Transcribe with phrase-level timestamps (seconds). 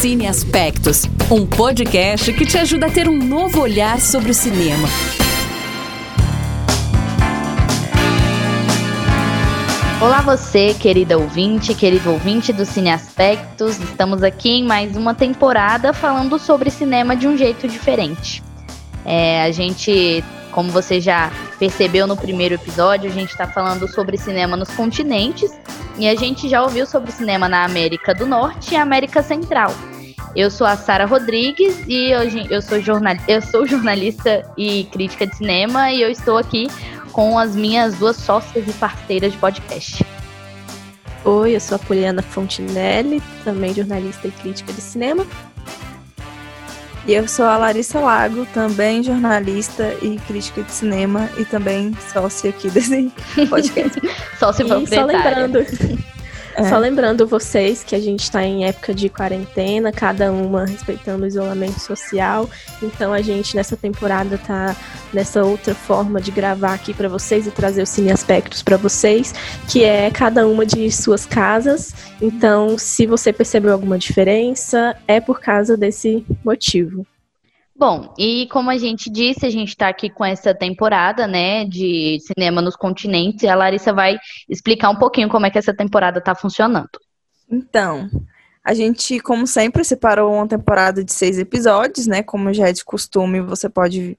[0.00, 4.88] Cine Aspectos, um podcast que te ajuda a ter um novo olhar sobre o cinema.
[10.00, 13.78] Olá você, querida ouvinte, querido ouvinte do Cine Aspectos.
[13.78, 18.42] Estamos aqui em mais uma temporada falando sobre cinema de um jeito diferente.
[19.04, 24.16] É, a gente, como você já percebeu no primeiro episódio, a gente está falando sobre
[24.16, 25.52] cinema nos continentes
[25.98, 29.70] e a gente já ouviu sobre cinema na América do Norte e América Central.
[30.34, 35.26] Eu sou a Sara Rodrigues e hoje eu sou, jornal, eu sou jornalista e crítica
[35.26, 36.68] de cinema e eu estou aqui
[37.10, 40.06] com as minhas duas sócias e parceiras de podcast.
[41.24, 45.26] Oi, eu sou a Poliana Fontinelli, também jornalista e crítica de cinema.
[47.06, 52.50] E eu sou a Larissa Lago, também jornalista e crítica de cinema e também sócia
[52.50, 53.12] aqui desse
[53.50, 54.00] podcast.
[54.38, 55.58] sócia e só lembrando,
[56.54, 56.68] é.
[56.68, 61.26] Só lembrando vocês que a gente está em época de quarentena, cada uma respeitando o
[61.26, 62.48] isolamento social.
[62.82, 64.76] Então a gente nessa temporada tá
[65.12, 69.34] nessa outra forma de gravar aqui para vocês e trazer os cine aspectos para vocês,
[69.68, 71.94] que é cada uma de suas casas.
[72.20, 77.06] Então, se você percebeu alguma diferença, é por causa desse motivo.
[77.80, 82.18] Bom, e como a gente disse, a gente está aqui com essa temporada, né, de
[82.20, 86.18] cinema nos continentes, e a Larissa vai explicar um pouquinho como é que essa temporada
[86.18, 86.90] está funcionando.
[87.50, 88.10] Então,
[88.62, 92.22] a gente, como sempre, separou uma temporada de seis episódios, né?
[92.22, 94.18] Como já é de costume, você pode,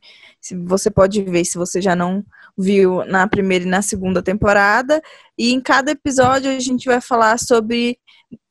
[0.66, 2.26] você pode ver se você já não
[2.58, 5.00] viu na primeira e na segunda temporada.
[5.38, 8.00] E em cada episódio a gente vai falar sobre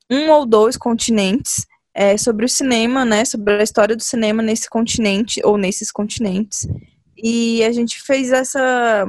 [0.09, 3.25] um ou dois continentes é, sobre o cinema, né?
[3.25, 6.67] Sobre a história do cinema nesse continente ou nesses continentes.
[7.17, 9.05] E a gente fez essa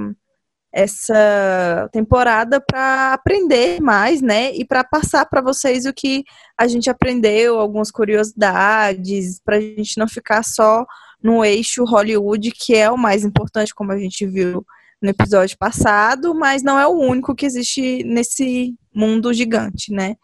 [0.75, 4.55] essa temporada para aprender mais, né?
[4.55, 6.25] E para passar para vocês o que
[6.57, 10.87] a gente aprendeu, algumas curiosidades, para a gente não ficar só
[11.23, 14.65] no eixo Hollywood, que é o mais importante, como a gente viu
[15.01, 20.17] no episódio passado, mas não é o único que existe nesse mundo gigante, né?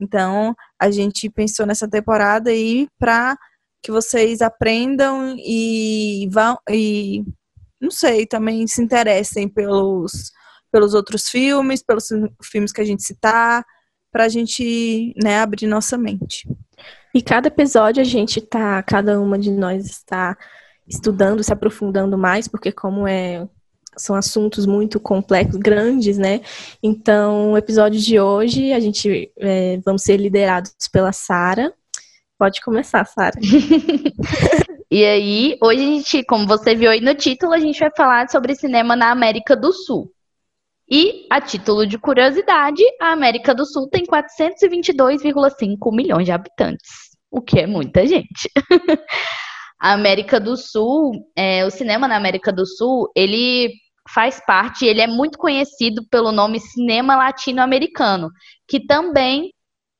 [0.00, 3.36] Então, a gente pensou nessa temporada aí para
[3.82, 7.24] que vocês aprendam e vão e
[7.80, 10.32] não sei, também se interessem pelos
[10.74, 12.08] pelos outros filmes, pelos
[12.42, 13.64] filmes que a gente citar,
[14.10, 16.48] para a gente, né, abrir nossa mente.
[17.14, 20.36] E cada episódio a gente tá, cada uma de nós está
[20.84, 23.48] estudando, se aprofundando mais, porque como é
[23.96, 26.40] são assuntos muito complexos, grandes, né?
[26.82, 31.72] Então, o episódio de hoje, a gente é, vamos ser liderados pela Sara.
[32.38, 33.38] Pode começar, Sara.
[34.90, 38.28] e aí, hoje a gente, como você viu aí no título, a gente vai falar
[38.28, 40.10] sobre cinema na América do Sul.
[40.90, 46.90] E, a título de curiosidade, a América do Sul tem 422,5 milhões de habitantes,
[47.30, 48.50] o que é muita gente.
[49.80, 53.72] a América do Sul, é, o cinema na América do Sul, ele
[54.08, 58.30] faz parte, ele é muito conhecido pelo nome cinema latino-americano,
[58.68, 59.50] que também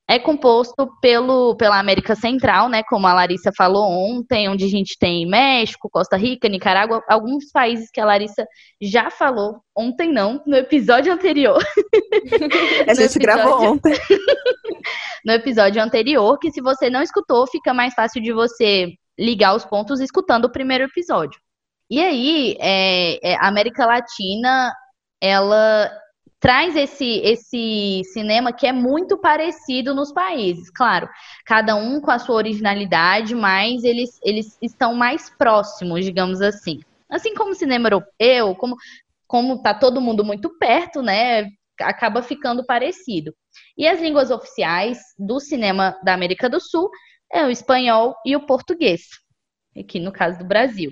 [0.06, 4.98] é composto pelo, pela América Central, né, como a Larissa falou ontem, onde a gente
[4.98, 8.46] tem México, Costa Rica, Nicarágua, alguns países que a Larissa
[8.80, 11.58] já falou ontem não, no episódio anterior.
[12.86, 13.20] a gente episódio...
[13.20, 13.94] gravou ontem.
[15.24, 19.64] no episódio anterior, que se você não escutou, fica mais fácil de você ligar os
[19.64, 21.40] pontos escutando o primeiro episódio.
[21.90, 24.72] E aí, é, é, a América Latina,
[25.20, 25.90] ela
[26.40, 30.70] traz esse, esse cinema que é muito parecido nos países.
[30.70, 31.08] Claro,
[31.46, 36.80] cada um com a sua originalidade, mas eles, eles estão mais próximos, digamos assim.
[37.08, 38.76] Assim como o cinema europeu, como,
[39.26, 41.48] como tá todo mundo muito perto, né?
[41.80, 43.34] Acaba ficando parecido.
[43.76, 46.90] E as línguas oficiais do cinema da América do Sul
[47.32, 49.02] é o espanhol e o português,
[49.76, 50.90] aqui no caso do Brasil.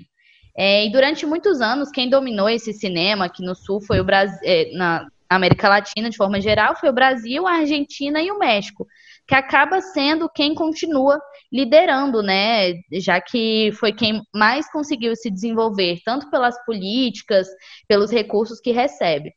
[0.55, 4.39] É, e durante muitos anos, quem dominou esse cinema aqui no Sul foi o Brasil,
[4.43, 8.87] é, na América Latina, de forma geral, foi o Brasil, a Argentina e o México,
[9.27, 11.19] que acaba sendo quem continua
[11.51, 12.73] liderando, né?
[12.93, 17.47] Já que foi quem mais conseguiu se desenvolver, tanto pelas políticas,
[17.87, 19.33] pelos recursos que recebe.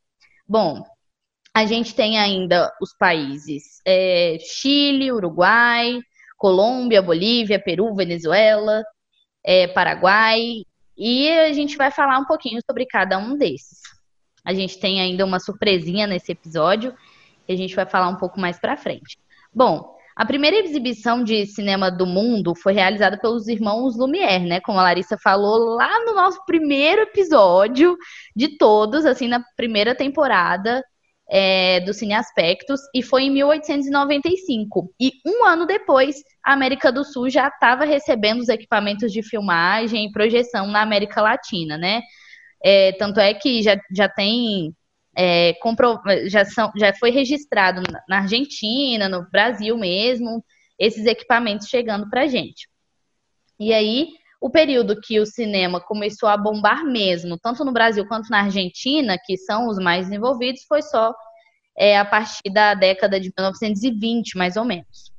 [0.46, 0.82] Bom,
[1.54, 5.98] a gente tem ainda os países é, Chile, Uruguai,
[6.36, 8.84] Colômbia, Bolívia, Peru, Venezuela,
[9.42, 10.64] é, Paraguai
[10.96, 13.80] e a gente vai falar um pouquinho sobre cada um desses.
[14.44, 16.94] A gente tem ainda uma surpresinha nesse episódio
[17.46, 19.18] que a gente vai falar um pouco mais para frente.
[19.52, 24.60] Bom, a primeira exibição de cinema do mundo foi realizada pelos irmãos Lumière, né?
[24.60, 27.96] Como a Larissa falou lá no nosso primeiro episódio
[28.34, 30.82] de todos, assim, na primeira temporada.
[31.28, 34.92] É, do Cine Aspectos e foi em 1895.
[35.00, 40.06] E um ano depois, a América do Sul já estava recebendo os equipamentos de filmagem
[40.06, 42.02] e projeção na América Latina, né?
[42.62, 44.74] É, tanto é que já, já tem
[45.16, 45.54] é,
[46.26, 50.44] já, são, já foi registrado na Argentina, no Brasil mesmo,
[50.78, 52.68] esses equipamentos chegando para gente.
[53.58, 54.08] E aí,
[54.40, 59.16] o período que o cinema começou a bombar mesmo, tanto no Brasil quanto na Argentina,
[59.24, 61.14] que são os mais desenvolvidos, foi só
[61.76, 65.12] é, a partir da década de 1920, mais ou menos.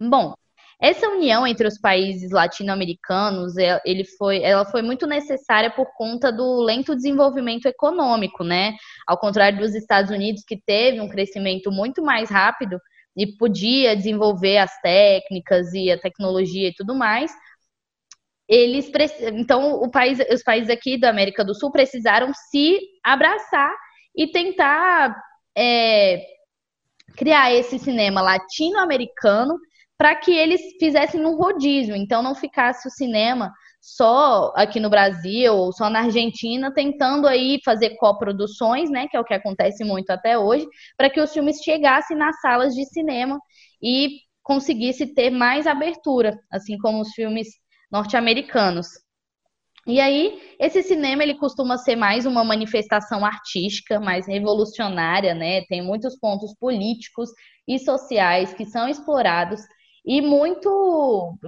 [0.00, 0.34] Bom,
[0.80, 6.30] essa união entre os países latino-americanos, é, ele foi, ela foi muito necessária por conta
[6.30, 8.74] do lento desenvolvimento econômico, né?
[9.06, 12.78] Ao contrário dos Estados Unidos, que teve um crescimento muito mais rápido
[13.16, 17.32] e podia desenvolver as técnicas e a tecnologia e tudo mais,
[18.48, 18.90] eles
[19.32, 23.72] então país, os países aqui da América do Sul precisaram se abraçar
[24.14, 25.16] e tentar
[25.56, 26.24] é,
[27.16, 29.58] criar esse cinema latino-americano
[29.98, 33.50] para que eles fizessem um rodízio, então não ficasse o cinema
[33.80, 39.20] só aqui no Brasil ou só na Argentina, tentando aí fazer coproduções, né, que é
[39.20, 40.66] o que acontece muito até hoje,
[40.96, 43.38] para que os filmes chegassem nas salas de cinema
[43.82, 47.48] e conseguisse ter mais abertura, assim como os filmes
[47.90, 48.86] norte-americanos.
[49.86, 55.64] E aí, esse cinema ele costuma ser mais uma manifestação artística, mais revolucionária, né?
[55.66, 57.30] Tem muitos pontos políticos
[57.68, 59.60] e sociais que são explorados
[60.04, 61.38] e muito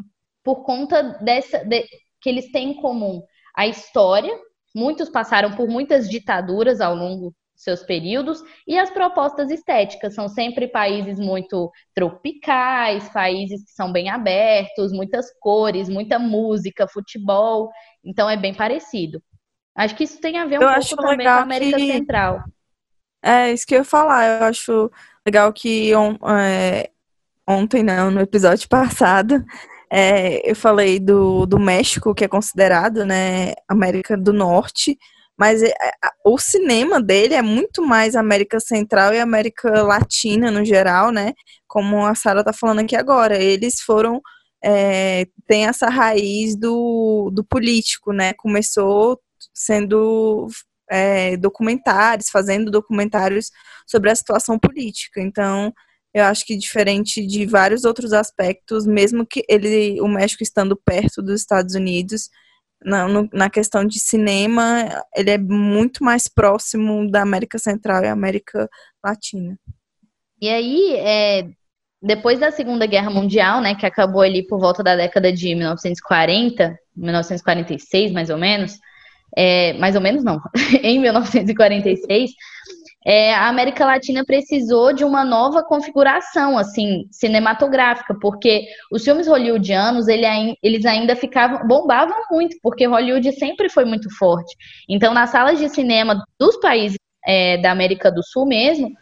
[0.44, 1.84] por conta dessa de,
[2.20, 3.22] que eles têm em comum
[3.56, 4.32] a história.
[4.74, 10.68] Muitos passaram por muitas ditaduras ao longo seus períodos, e as propostas estéticas são sempre
[10.68, 17.68] países muito tropicais, países que são bem abertos, muitas cores, muita música, futebol,
[18.04, 19.20] então é bem parecido.
[19.76, 21.92] Acho que isso tem a ver um eu pouco também com a América que...
[21.92, 22.44] Central.
[23.20, 24.90] É, isso que eu ia falar, eu acho
[25.26, 26.90] legal que on, é,
[27.46, 29.44] ontem, não, no episódio passado,
[29.90, 34.96] é, eu falei do, do México, que é considerado, né, América do Norte,
[35.38, 35.72] mas é,
[36.24, 41.32] o cinema dele é muito mais América Central e América Latina no geral, né?
[41.68, 43.38] Como a Sara tá falando aqui agora.
[43.40, 44.20] Eles foram.
[44.62, 48.32] É, tem essa raiz do, do político, né?
[48.34, 49.20] Começou
[49.54, 50.48] sendo
[50.90, 53.52] é, documentários, fazendo documentários
[53.86, 55.20] sobre a situação política.
[55.20, 55.72] Então,
[56.12, 61.22] eu acho que diferente de vários outros aspectos, mesmo que ele, o México estando perto
[61.22, 62.28] dos Estados Unidos,
[62.82, 68.08] na, no, na questão de cinema, ele é muito mais próximo da América Central e
[68.08, 68.68] América
[69.04, 69.58] Latina.
[70.40, 71.48] E aí, é,
[72.00, 76.78] depois da Segunda Guerra Mundial, né, que acabou ali por volta da década de 1940,
[76.96, 78.78] 1946 mais ou menos,
[79.36, 80.40] é, mais ou menos não,
[80.82, 82.30] em 1946,
[83.08, 90.08] é, a América Latina precisou de uma nova configuração, assim, cinematográfica, porque os filmes hollywoodianos,
[90.08, 90.26] ele,
[90.62, 94.54] eles ainda ficavam, bombavam muito, porque Hollywood sempre foi muito forte.
[94.86, 98.92] Então, nas salas de cinema dos países é, da América do Sul mesmo,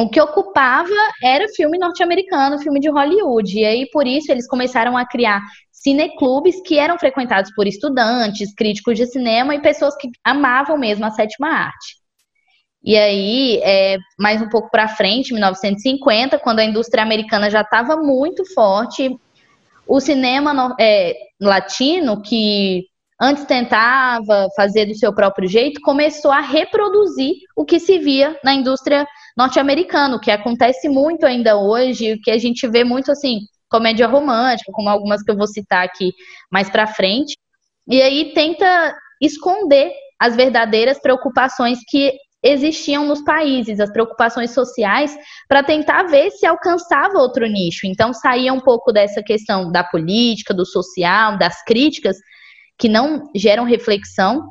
[0.00, 0.88] o que ocupava
[1.22, 3.54] era filme norte-americano, filme de Hollywood.
[3.54, 8.96] E aí, por isso, eles começaram a criar cineclubes que eram frequentados por estudantes, críticos
[8.96, 12.03] de cinema e pessoas que amavam mesmo a sétima arte.
[12.86, 17.96] E aí, é, mais um pouco para frente, 1950, quando a indústria americana já estava
[17.96, 19.08] muito forte,
[19.86, 22.82] o cinema é, latino, que
[23.18, 28.52] antes tentava fazer do seu próprio jeito, começou a reproduzir o que se via na
[28.52, 33.38] indústria norte-americana, o que acontece muito ainda hoje, o que a gente vê muito assim,
[33.70, 36.12] comédia romântica, como algumas que eu vou citar aqui
[36.52, 37.34] mais para frente,
[37.88, 42.12] e aí tenta esconder as verdadeiras preocupações que
[42.44, 45.16] existiam nos países, as preocupações sociais,
[45.48, 47.86] para tentar ver se alcançava outro nicho.
[47.86, 52.18] Então, saía um pouco dessa questão da política, do social, das críticas,
[52.78, 54.46] que não geram reflexão,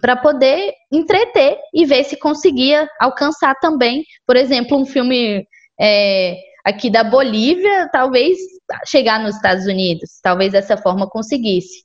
[0.00, 5.46] para poder entreter e ver se conseguia alcançar também, por exemplo, um filme
[5.80, 8.36] é, aqui da Bolívia, talvez
[8.84, 11.82] chegar nos Estados Unidos, talvez dessa forma conseguisse.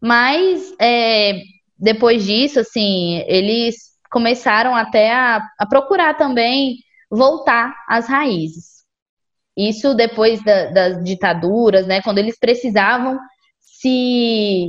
[0.00, 1.42] Mas é,
[1.78, 6.76] depois disso, assim, eles começaram até a, a procurar também
[7.10, 8.82] voltar às raízes.
[9.56, 13.18] Isso depois da, das ditaduras, né, quando eles precisavam
[13.58, 14.68] se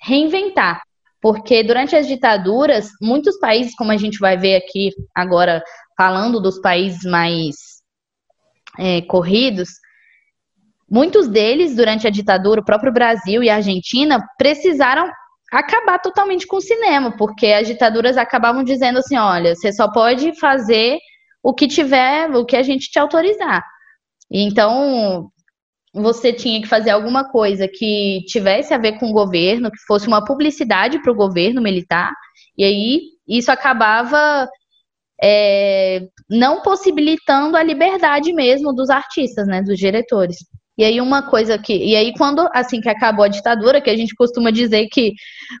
[0.00, 0.82] reinventar.
[1.20, 5.62] Porque durante as ditaduras, muitos países, como a gente vai ver aqui agora,
[5.96, 7.56] falando dos países mais
[8.78, 9.70] é, corridos,
[10.88, 15.10] muitos deles, durante a ditadura, o próprio Brasil e a Argentina, precisaram
[15.52, 20.38] acabar totalmente com o cinema, porque as ditaduras acabavam dizendo assim, olha, você só pode
[20.38, 20.98] fazer
[21.42, 23.64] o que tiver, o que a gente te autorizar.
[24.30, 25.30] Então,
[25.94, 30.06] você tinha que fazer alguma coisa que tivesse a ver com o governo, que fosse
[30.06, 32.12] uma publicidade para o governo militar,
[32.56, 34.48] e aí isso acabava
[35.22, 40.36] é, não possibilitando a liberdade mesmo dos artistas, né, dos diretores.
[40.78, 41.74] E aí uma coisa que.
[41.74, 45.12] E aí, quando assim que acabou a ditadura, que a gente costuma dizer que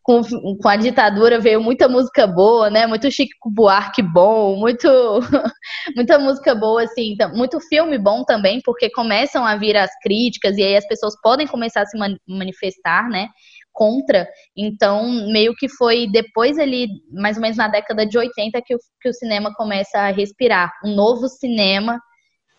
[0.04, 2.86] com, com a ditadura veio muita música boa, né?
[2.86, 4.88] Muito Chico Buarque bom, muito,
[5.96, 10.56] muita música boa, assim, então, muito filme bom também, porque começam a vir as críticas,
[10.56, 11.98] e aí as pessoas podem começar a se
[12.28, 13.28] manifestar, né?
[13.72, 18.74] Contra, então meio que foi depois ali, mais ou menos na década de 80, que
[18.74, 22.00] o, que o cinema começa a respirar, um novo cinema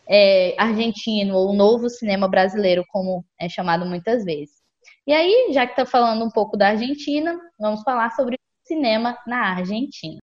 [0.09, 4.55] é, argentino ou novo cinema brasileiro, como é chamado muitas vezes.
[5.05, 9.55] E aí, já que está falando um pouco da Argentina, vamos falar sobre cinema na
[9.55, 10.17] Argentina.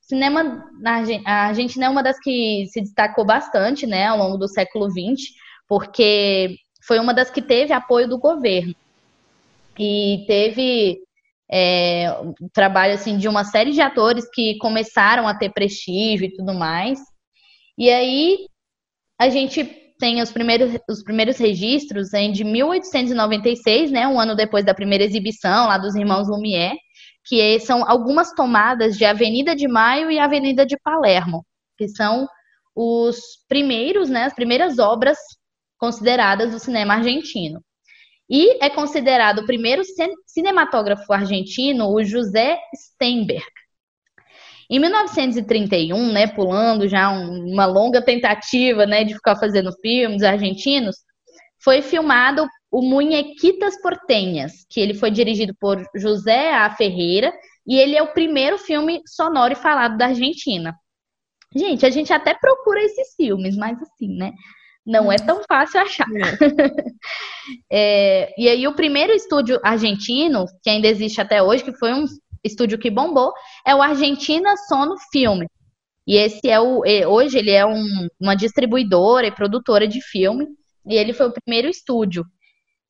[0.00, 4.88] Cinema na Argentina é uma das que se destacou bastante, né, ao longo do século
[4.88, 5.34] XX,
[5.68, 8.74] porque foi uma das que teve apoio do governo
[9.76, 11.05] e teve
[11.50, 12.06] é,
[12.52, 16.98] trabalho assim de uma série de atores que começaram a ter prestígio e tudo mais.
[17.78, 18.46] E aí
[19.18, 19.64] a gente
[19.98, 25.04] tem os primeiros, os primeiros registros em de 1896, né, um ano depois da primeira
[25.04, 26.76] exibição lá dos irmãos Lumière,
[27.24, 31.44] que são algumas tomadas de Avenida de Maio e Avenida de Palermo,
[31.78, 32.26] que são
[32.74, 35.18] os primeiros, né, as primeiras obras
[35.78, 37.60] consideradas do cinema argentino.
[38.28, 39.82] E é considerado o primeiro
[40.26, 43.46] cinematógrafo argentino, o José Steinberg.
[44.68, 50.96] Em 1931, né, pulando já um, uma longa tentativa né, de ficar fazendo filmes argentinos,
[51.62, 56.68] foi filmado o Munhequitas Portenhas, que ele foi dirigido por José A.
[56.70, 57.32] Ferreira,
[57.66, 60.74] e ele é o primeiro filme sonoro e falado da Argentina.
[61.54, 64.32] Gente, a gente até procura esses filmes, mas assim, né?
[64.86, 66.06] Não é tão fácil achar.
[67.70, 67.72] É.
[68.28, 72.04] é, e aí, o primeiro estúdio argentino, que ainda existe até hoje, que foi um
[72.44, 73.32] estúdio que bombou,
[73.66, 75.48] é o Argentina Sono Filme.
[76.06, 76.84] E esse é o.
[76.86, 80.46] É, hoje ele é um, uma distribuidora e produtora de filme.
[80.86, 82.24] E ele foi o primeiro estúdio.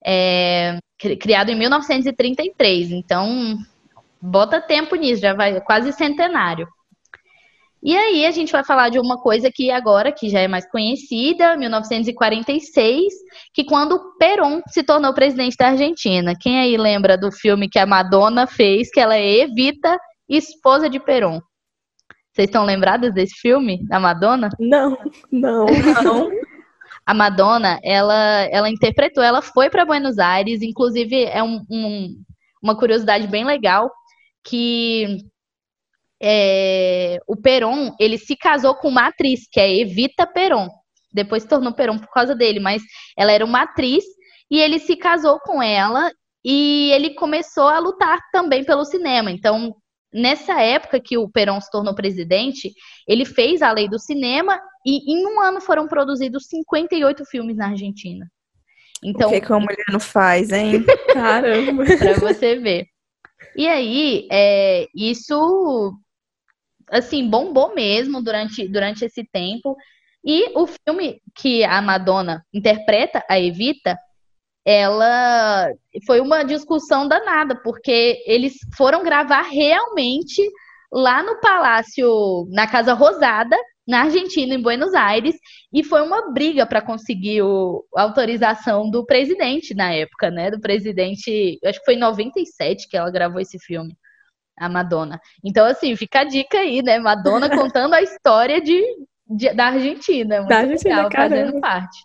[0.04, 2.92] É, criado em 1933.
[2.92, 3.56] Então,
[4.20, 6.68] bota tempo nisso, já vai quase centenário.
[7.86, 10.68] E aí a gente vai falar de uma coisa que agora, que já é mais
[10.68, 13.14] conhecida, 1946,
[13.54, 16.34] que quando Perón se tornou presidente da Argentina.
[16.36, 19.96] Quem aí lembra do filme que a Madonna fez, que ela é Evita,
[20.28, 21.40] esposa de Perón?
[22.32, 24.48] Vocês estão lembradas desse filme, da Madonna?
[24.58, 24.98] Não,
[25.30, 25.66] não,
[26.02, 26.28] não.
[27.06, 32.16] a Madonna, ela, ela interpretou, ela foi para Buenos Aires, inclusive é um, um,
[32.60, 33.88] uma curiosidade bem legal,
[34.42, 35.18] que
[36.22, 40.68] é, o Peron, ele se casou com uma atriz, que é Evita Peron.
[41.12, 42.82] Depois se tornou Peron por causa dele, mas
[43.16, 44.04] ela era uma atriz
[44.50, 46.10] e ele se casou com ela
[46.44, 49.30] e ele começou a lutar também pelo cinema.
[49.30, 49.74] Então,
[50.12, 52.72] nessa época que o Peron se tornou presidente,
[53.06, 57.68] ele fez a lei do cinema e em um ano foram produzidos 58 filmes na
[57.68, 58.26] Argentina.
[59.02, 60.84] Então, o que, que uma mulher não faz, hein?
[61.12, 61.84] Caramba!
[61.84, 62.86] pra você ver.
[63.54, 65.98] E aí, é, isso
[66.90, 69.76] assim, bombou mesmo durante, durante esse tempo.
[70.24, 73.96] E o filme que a Madonna interpreta, a Evita,
[74.64, 75.70] ela
[76.04, 80.42] foi uma discussão danada, porque eles foram gravar realmente
[80.92, 85.36] lá no Palácio, na Casa Rosada, na Argentina, em Buenos Aires,
[85.72, 90.50] e foi uma briga para conseguir o, a autorização do presidente na época, né?
[90.50, 93.96] Do presidente, acho que foi em 97 que ela gravou esse filme
[94.58, 95.20] a Madonna.
[95.44, 96.98] Então, assim, fica a dica aí, né?
[96.98, 98.82] Madonna contando a história de,
[99.26, 100.38] de da Argentina.
[100.38, 101.98] Muito da Argentina, legal, fazendo parte.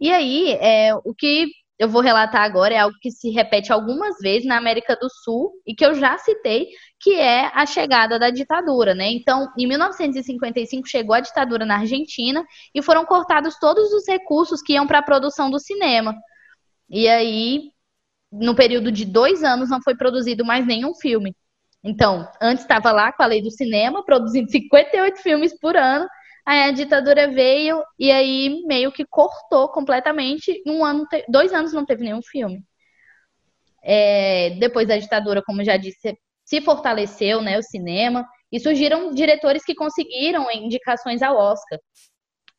[0.00, 1.48] E aí, é, o que
[1.80, 5.50] eu vou relatar agora é algo que se repete algumas vezes na América do Sul
[5.66, 6.68] e que eu já citei,
[7.00, 9.10] que é a chegada da ditadura, né?
[9.10, 14.74] Então, em 1955 chegou a ditadura na Argentina e foram cortados todos os recursos que
[14.74, 16.14] iam para a produção do cinema.
[16.90, 17.70] E aí
[18.30, 21.34] no período de dois anos não foi produzido mais nenhum filme.
[21.82, 26.06] Então, antes estava lá com a lei do cinema, produzindo 58 filmes por ano.
[26.46, 30.62] Aí a ditadura veio e aí meio que cortou completamente.
[30.66, 32.64] Um ano, dois anos não teve nenhum filme.
[33.82, 39.64] É, depois da ditadura, como já disse, se fortaleceu né, o cinema e surgiram diretores
[39.64, 41.78] que conseguiram indicações ao Oscar.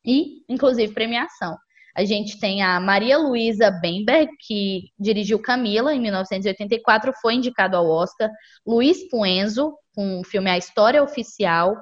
[0.06, 1.58] e, inclusive, premiação.
[1.96, 7.88] A gente tem a Maria Luísa Bemberg, que dirigiu Camila em 1984, foi indicado ao
[7.88, 8.30] Oscar.
[8.66, 11.76] Luiz Puenzo, com o filme A História Oficial.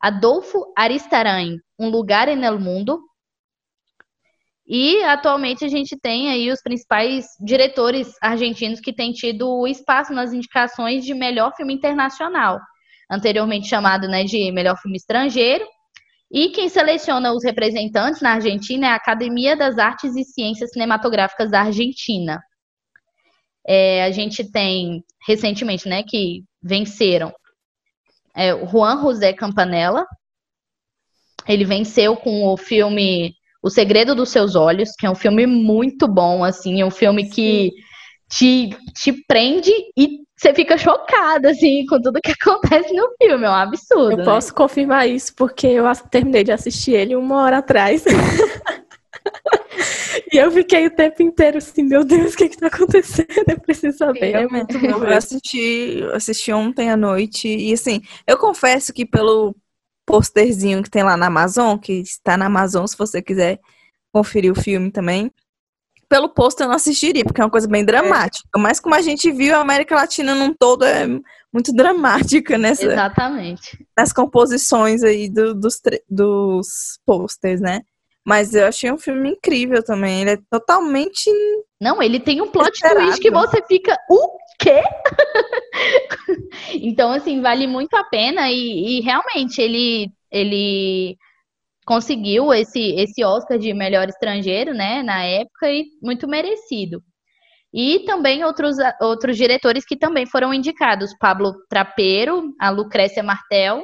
[0.00, 3.00] Adolfo Aristarain, Um Lugar El Mundo.
[4.66, 10.32] E atualmente a gente tem aí os principais diretores argentinos que têm tido espaço nas
[10.32, 12.60] indicações de melhor filme internacional,
[13.10, 15.66] anteriormente chamado né, de melhor filme estrangeiro.
[16.30, 21.50] E quem seleciona os representantes na Argentina é a Academia das Artes e Ciências Cinematográficas
[21.50, 22.42] da Argentina.
[23.66, 27.32] É, a gente tem recentemente, né, que venceram
[28.34, 30.06] é, o Juan José Campanella.
[31.46, 36.06] Ele venceu com o filme O Segredo dos Seus Olhos, que é um filme muito
[36.06, 37.72] bom, assim, é um filme que
[38.30, 43.44] te, te prende e você fica chocada, assim, com tudo que acontece no filme.
[43.44, 44.12] É um absurdo.
[44.12, 44.24] Eu né?
[44.24, 48.04] posso confirmar isso, porque eu terminei de assistir ele uma hora atrás.
[50.32, 53.26] e eu fiquei o tempo inteiro assim, meu Deus, o que está acontecendo?
[53.48, 54.34] Eu preciso saber.
[54.34, 55.04] É muito bom.
[55.04, 59.54] Eu assisti, assisti ontem à noite e assim, eu confesso que pelo
[60.06, 63.58] posterzinho que tem lá na Amazon, que está na Amazon se você quiser
[64.12, 65.30] conferir o filme também,
[66.08, 68.48] pelo posto eu não assistiria, porque é uma coisa bem dramática.
[68.56, 68.58] É.
[68.58, 71.06] Mas como a gente viu, a América Latina num todo é
[71.52, 73.86] muito dramática nessa, Exatamente.
[73.96, 77.82] nas composições aí do, dos, dos posters, né?
[78.26, 80.20] Mas eu achei um filme incrível também.
[80.20, 81.30] Ele é totalmente.
[81.80, 83.06] Não, ele tem um plot esperado.
[83.06, 83.96] twist que você fica.
[84.10, 84.82] O quê?
[86.74, 90.12] então, assim, vale muito a pena e, e realmente ele.
[90.30, 91.16] ele
[91.88, 97.02] conseguiu esse, esse Oscar de melhor estrangeiro, né, na época, e muito merecido.
[97.72, 103.82] E também outros, outros diretores que também foram indicados, Pablo Trapeiro, a Lucrécia Martel,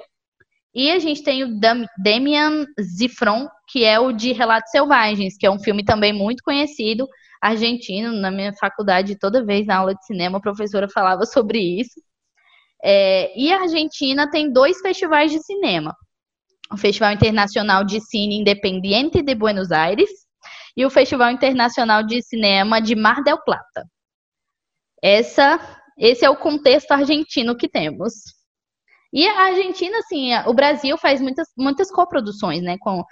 [0.75, 5.47] e a gente tem o Dam Damian Zifron, que é o de Relatos Selvagens, que
[5.47, 7.09] é um filme também muito conhecido,
[7.41, 12.03] argentino, na minha faculdade, toda vez na aula de cinema, a professora falava sobre isso.
[12.83, 15.95] É, e a Argentina tem dois festivais de cinema
[16.75, 20.11] o Festival Internacional de Cine Independiente de Buenos Aires
[20.77, 23.87] e o Festival Internacional de Cinema de Mar del Plata.
[25.01, 25.61] Essa,
[25.97, 28.15] esse é o contexto argentino que temos.
[29.13, 33.05] E a Argentina, assim, o Brasil faz muitas, muitas coproduções, né, com,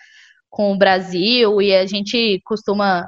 [0.50, 3.06] com o Brasil, e a gente costuma...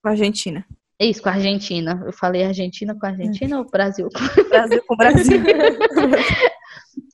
[0.00, 0.64] Com a Argentina.
[1.00, 2.00] Isso, com a Argentina.
[2.06, 4.08] Eu falei Argentina com a Argentina ou Brasil?
[4.48, 5.40] Brasil com o Brasil.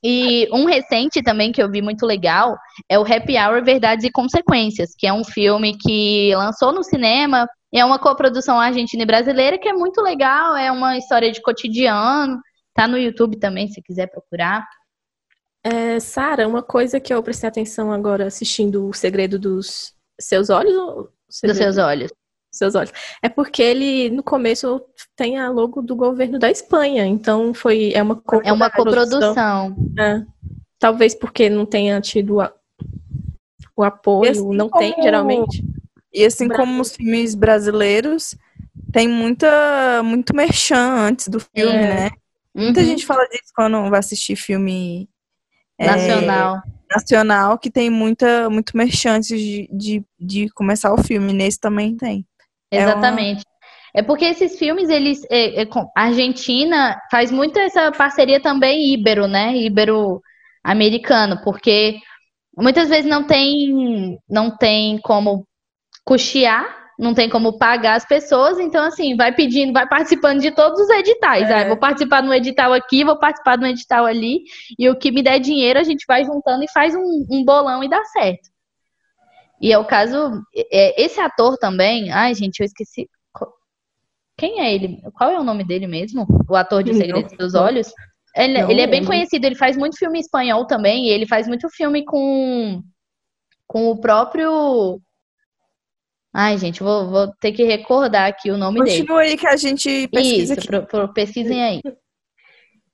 [0.09, 4.09] E um recente também que eu vi muito legal é o Happy Hour Verdades e
[4.09, 9.05] Consequências, que é um filme que lançou no cinema e é uma coprodução argentina e
[9.05, 12.39] brasileira que é muito legal, é uma história de cotidiano,
[12.73, 14.65] tá no YouTube também, se quiser procurar.
[15.61, 21.09] É, Sara, uma coisa que eu prestei atenção agora assistindo O Segredo dos Seus Olhos?
[21.43, 22.13] Dos Seus Olhos
[22.51, 22.91] seus olhos.
[23.21, 24.81] É porque ele, no começo,
[25.15, 29.75] tem a logo do governo da Espanha, então foi é uma É uma coprodução.
[29.97, 30.23] É.
[30.79, 32.53] Talvez porque não tenha tido a,
[33.75, 35.63] o apoio, assim não como, tem geralmente.
[36.13, 38.35] E assim como os filmes brasileiros,
[38.91, 41.93] tem muita muito merchan antes do filme, é.
[41.93, 42.11] né?
[42.55, 42.63] Uhum.
[42.65, 45.07] Muita gente fala disso quando vai assistir filme
[45.79, 46.57] nacional.
[46.57, 51.33] É, nacional, que tem muita, muito merchan antes de, de, de começar o filme.
[51.33, 52.25] Nesse também tem.
[52.71, 53.43] Exatamente.
[53.93, 54.01] É, uma...
[54.01, 55.25] é porque esses filmes, eles.
[55.29, 59.55] É, é, a Argentina faz muito essa parceria também ibero, né?
[59.55, 61.97] Ibero-americano, porque
[62.57, 65.45] muitas vezes não tem, não tem como
[66.03, 66.65] custear,
[66.97, 70.89] não tem como pagar as pessoas, então assim, vai pedindo, vai participando de todos os
[70.89, 71.49] editais.
[71.49, 71.61] É.
[71.61, 74.39] Ah, vou participar no edital aqui, vou participar no edital ali,
[74.79, 77.83] e o que me der dinheiro a gente vai juntando e faz um, um bolão
[77.83, 78.49] e dá certo.
[79.61, 80.41] E é o caso.
[80.55, 82.11] É, esse ator também.
[82.11, 83.09] Ai, gente, eu esqueci.
[84.37, 85.01] Quem é ele?
[85.15, 86.27] Qual é o nome dele mesmo?
[86.47, 87.91] O ator de Segredos dos Olhos?
[88.35, 91.67] Ele, ele, é bem conhecido, ele faz muito filme espanhol também, e ele faz muito
[91.71, 92.83] filme com,
[93.65, 95.01] com o próprio.
[96.31, 99.07] Ai, gente, vou, vou ter que recordar aqui o nome Continua dele.
[99.07, 100.53] Continua aí que a gente pesquisa.
[100.53, 101.81] Isso, pro, pro, pesquisem aí.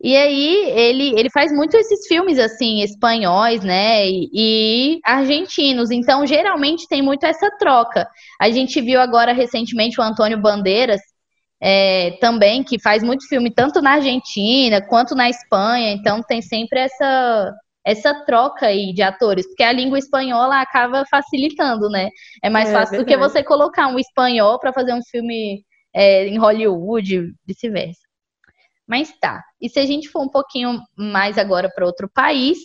[0.04, 4.06] E aí ele, ele faz muito esses filmes assim, espanhóis, né?
[4.06, 5.92] E, e, argentinos.
[5.92, 8.06] Então, geralmente tem muito essa troca.
[8.40, 11.00] A gente viu agora recentemente o Antônio Bandeiras
[11.62, 15.94] é, também, que faz muito filme tanto na Argentina quanto na Espanha.
[15.94, 17.54] Então tem sempre essa
[17.86, 22.08] essa troca aí de atores, porque a língua espanhola acaba facilitando, né?
[22.42, 25.62] É mais é, fácil do que você colocar um espanhol para fazer um filme
[25.94, 28.03] é, em Hollywood, vice-versa.
[28.88, 29.44] Mas tá.
[29.62, 32.58] E se a gente for um pouquinho mais agora para outro país,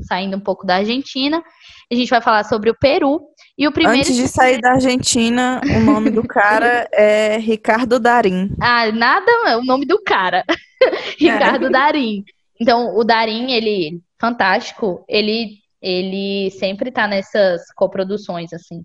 [0.00, 1.42] saindo um pouco da Argentina.
[1.90, 3.20] A gente vai falar sobre o Peru.
[3.56, 3.98] E o primeiro.
[3.98, 8.50] Antes de sair da Argentina, o nome do cara é Ricardo Darim.
[8.60, 10.44] Ah, nada, é o nome do cara.
[11.18, 11.70] Ricardo é.
[11.70, 12.24] Darim.
[12.58, 18.84] Então, o Darim, ele, fantástico, ele, ele sempre tá nessas coproduções, assim.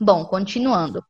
[0.00, 1.02] Bom, continuando.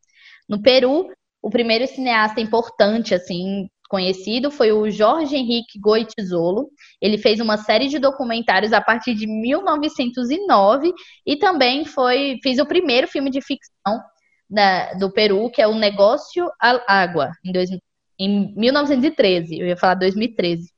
[0.48, 1.08] No Peru,
[1.42, 6.68] o primeiro cineasta importante, assim, conhecido foi o Jorge Henrique Goitisolo.
[7.00, 10.92] Ele fez uma série de documentários a partir de 1909
[11.26, 14.00] e também foi fez o primeiro filme de ficção
[14.48, 17.70] da, do Peru, que é o Negócio Água, em, dois,
[18.18, 19.58] em 1913.
[19.58, 20.70] Eu ia falar 2013.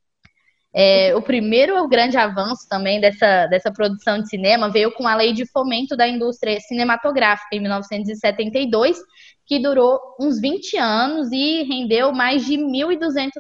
[0.73, 5.33] É, o primeiro grande avanço também dessa, dessa produção de cinema veio com a Lei
[5.33, 8.97] de Fomento da Indústria Cinematográfica, em 1972,
[9.47, 13.31] que durou uns 20 anos e rendeu mais de 1.200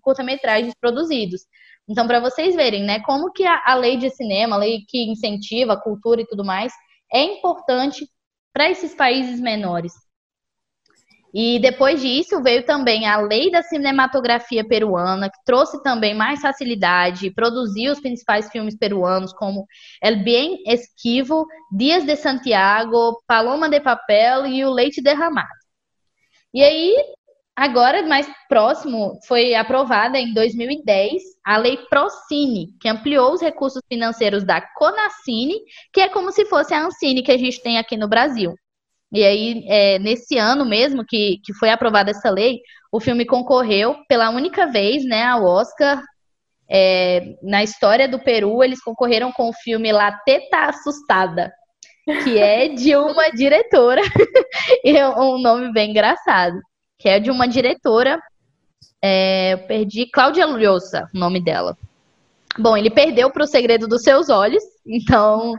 [0.00, 1.40] curta-metragens produzidos.
[1.88, 5.10] Então, para vocês verem, né, como que a, a lei de cinema, a lei que
[5.10, 6.72] incentiva a cultura e tudo mais,
[7.12, 8.06] é importante
[8.52, 9.92] para esses países menores.
[11.32, 17.30] E depois disso veio também a lei da cinematografia peruana, que trouxe também mais facilidade,
[17.30, 19.66] produziu os principais filmes peruanos, como
[20.02, 25.48] El Bien Esquivo, Dias de Santiago, Paloma de Papel e O Leite Derramado.
[26.54, 26.96] E aí,
[27.54, 34.44] agora, mais próximo, foi aprovada em 2010 a Lei Procine, que ampliou os recursos financeiros
[34.44, 35.60] da Conacine,
[35.92, 38.54] que é como se fosse a Ancine que a gente tem aqui no Brasil.
[39.12, 42.60] E aí, é, nesse ano mesmo que, que foi aprovada essa lei,
[42.92, 46.02] o filme concorreu pela única vez né, ao Oscar.
[46.70, 51.50] É, na história do Peru, eles concorreram com o filme La Teta Assustada,
[52.24, 54.02] que é de uma diretora,
[54.84, 56.60] e é um nome bem engraçado,
[56.98, 58.20] que é de uma diretora,
[59.02, 61.76] é, eu perdi, Cláudia Lhosa, o nome dela.
[62.58, 65.54] Bom, ele perdeu para o Segredo dos Seus Olhos, então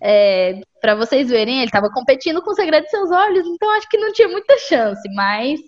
[0.00, 3.88] é, para vocês verem, ele estava competindo com o Segredo de Seus Olhos, então acho
[3.88, 5.58] que não tinha muita chance, mas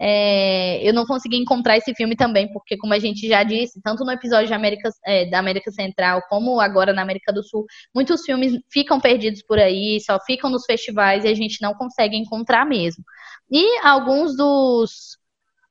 [0.00, 4.04] é, eu não consegui encontrar esse filme também, porque, como a gente já disse, tanto
[4.04, 8.58] no episódio América, é, da América Central, como agora na América do Sul, muitos filmes
[8.68, 13.04] ficam perdidos por aí, só ficam nos festivais e a gente não consegue encontrar mesmo.
[13.48, 15.18] E alguns dos,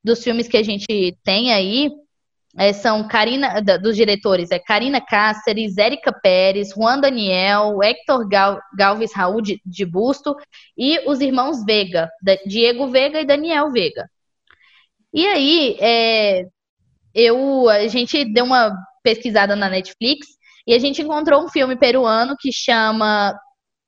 [0.01, 1.91] dos filmes que a gente tem aí,
[2.57, 9.13] é, são Karina, dos diretores, é Karina Cáceres, Érica Pérez, Juan Daniel, Hector Gal, Galves
[9.13, 10.35] Raul de, de, Busto
[10.77, 12.09] e os irmãos Vega,
[12.45, 14.05] Diego Vega e Daniel Vega.
[15.13, 16.45] E aí, é,
[17.13, 20.27] eu, a gente deu uma pesquisada na Netflix
[20.67, 23.37] e a gente encontrou um filme peruano que chama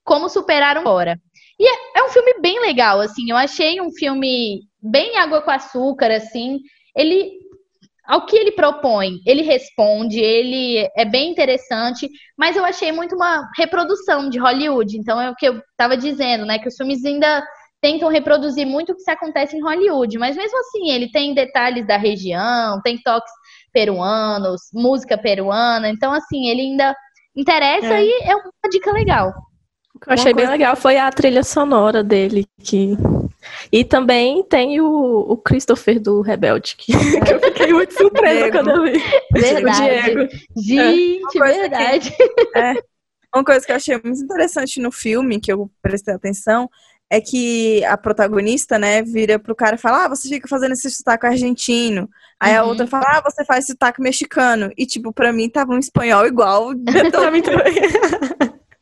[0.03, 1.19] Como Superar um Hora.
[1.59, 5.51] E é, é um filme bem legal, assim, eu achei um filme bem água com
[5.51, 6.59] açúcar, assim,
[6.95, 7.42] ele
[8.05, 13.49] ao que ele propõe, ele responde, ele é bem interessante, mas eu achei muito uma
[13.57, 14.97] reprodução de Hollywood.
[14.97, 16.59] Então é o que eu estava dizendo, né?
[16.59, 17.43] Que os filmes ainda
[17.81, 21.85] tentam reproduzir muito o que se acontece em Hollywood, mas mesmo assim ele tem detalhes
[21.85, 23.31] da região, tem toques
[23.73, 26.95] peruanos, música peruana, então assim ele ainda
[27.35, 28.05] interessa é.
[28.05, 29.33] e é uma dica legal.
[29.95, 32.95] O que eu achei bem legal foi a trilha sonora dele, que
[33.71, 38.71] e também tem o, o Christopher do Rebelde, que, que eu fiquei muito surpresa quando
[38.71, 39.03] eu vi.
[39.31, 40.09] Verdade.
[40.15, 41.21] O Diego.
[41.21, 41.59] Gente, é.
[41.59, 42.11] verdade.
[42.11, 42.73] Que, é,
[43.33, 46.69] uma coisa que eu achei muito interessante no filme, que eu prestei atenção,
[47.09, 50.89] é que a protagonista, né, vira pro cara e fala: Ah, você fica fazendo esse
[50.89, 52.09] sotaque argentino.
[52.39, 52.59] Aí uhum.
[52.59, 54.71] a outra fala: Ah, você faz sotaque mexicano.
[54.77, 56.71] E, tipo, pra mim tava um espanhol igual.
[57.11, 57.75] pra mim também.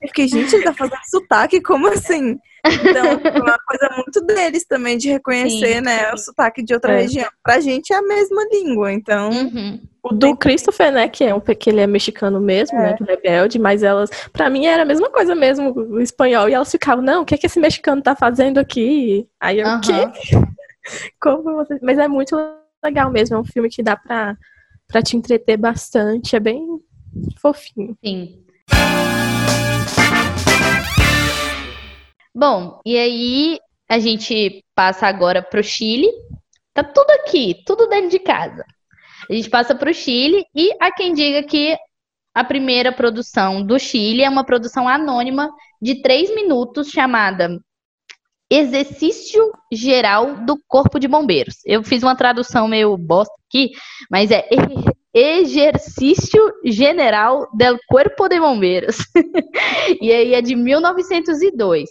[0.01, 1.61] Eu fiquei, gente, ele tá fazendo sotaque?
[1.61, 2.39] Como assim?
[2.65, 6.13] Então, é uma coisa muito deles também, de reconhecer, sim, né, sim.
[6.13, 7.01] o sotaque de outra é.
[7.01, 7.29] região.
[7.43, 9.29] Pra gente é a mesma língua, então...
[9.29, 9.79] Uhum.
[10.03, 12.91] O do Christopher, né, que é um que ele é mexicano mesmo, né, é.
[12.91, 16.53] né, do Rebelde, mas elas, pra mim era a mesma coisa mesmo, o espanhol, e
[16.53, 19.27] elas ficavam, não, o que é que esse mexicano tá fazendo aqui?
[19.39, 19.81] Aí eu, o uhum.
[19.81, 20.11] quê?
[21.19, 21.77] Como você...
[21.81, 22.35] Mas é muito
[22.83, 24.35] legal mesmo, é um filme que dá pra,
[24.87, 26.63] pra te entreter bastante, é bem
[27.39, 27.95] fofinho.
[28.03, 28.43] Sim.
[32.33, 36.09] Bom, e aí a gente passa agora para o Chile.
[36.73, 38.65] Tá tudo aqui, tudo dentro de casa.
[39.29, 41.77] A gente passa para o Chile e há quem diga que
[42.33, 45.49] a primeira produção do Chile é uma produção anônima
[45.81, 47.59] de três minutos chamada
[48.49, 51.57] Exercício Geral do Corpo de Bombeiros.
[51.65, 53.71] Eu fiz uma tradução meio bosta aqui,
[54.09, 54.47] mas é
[55.13, 58.97] Exercício General del Cuerpo de Bombeiros.
[60.01, 61.89] e aí é de 1902.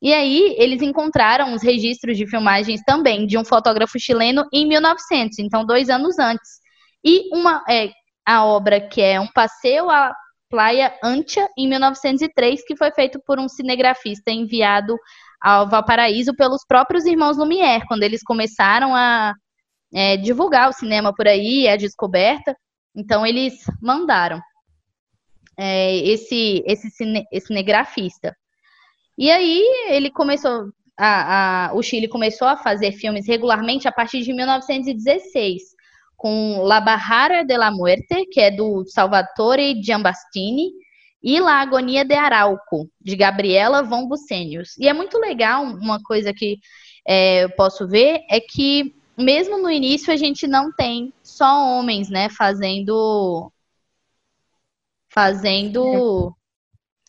[0.00, 5.40] E aí, eles encontraram os registros de filmagens também de um fotógrafo chileno em 1900,
[5.40, 6.60] então dois anos antes.
[7.04, 7.90] E uma é,
[8.24, 10.12] a obra que é um passeio a,
[10.50, 14.96] Playa Ancha, em 1903, que foi feito por um cinegrafista enviado
[15.40, 19.34] ao Valparaíso pelos próprios irmãos Lumière, quando eles começaram a
[19.92, 22.56] é, divulgar o cinema por aí, a descoberta.
[22.94, 24.40] Então, eles mandaram
[25.56, 28.36] é, esse, esse, cine, cinegrafista.
[29.16, 34.22] E aí, ele começou, a, a, o Chile começou a fazer filmes regularmente a partir
[34.22, 35.62] de 1916,
[36.16, 40.70] com La Barrara de la Muerte, que é do Salvatore Giambastini,
[41.22, 44.76] e La Agonia de Arauco, de Gabriela von Bucenius.
[44.78, 46.58] E é muito legal, uma coisa que
[47.06, 52.08] é, eu posso ver, é que mesmo no início a gente não tem só homens,
[52.08, 53.52] né, fazendo
[55.10, 56.34] fazendo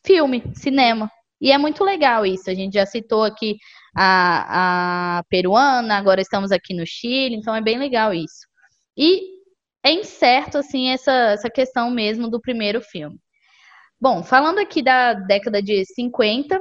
[0.04, 1.12] filme, cinema.
[1.40, 2.50] E é muito legal isso.
[2.50, 3.58] A gente já citou aqui
[3.96, 8.48] a, a peruana, agora estamos aqui no Chile, então é bem legal isso.
[8.98, 9.40] E
[9.84, 13.18] é incerto, assim, essa, essa questão mesmo do primeiro filme.
[14.00, 16.60] Bom, falando aqui da década de 50,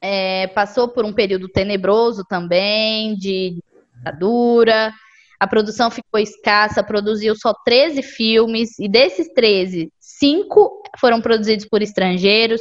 [0.00, 3.58] é, passou por um período tenebroso também, de
[3.98, 4.92] ditadura,
[5.40, 11.80] a produção ficou escassa, produziu só 13 filmes, e desses 13, cinco foram produzidos por
[11.80, 12.60] estrangeiros.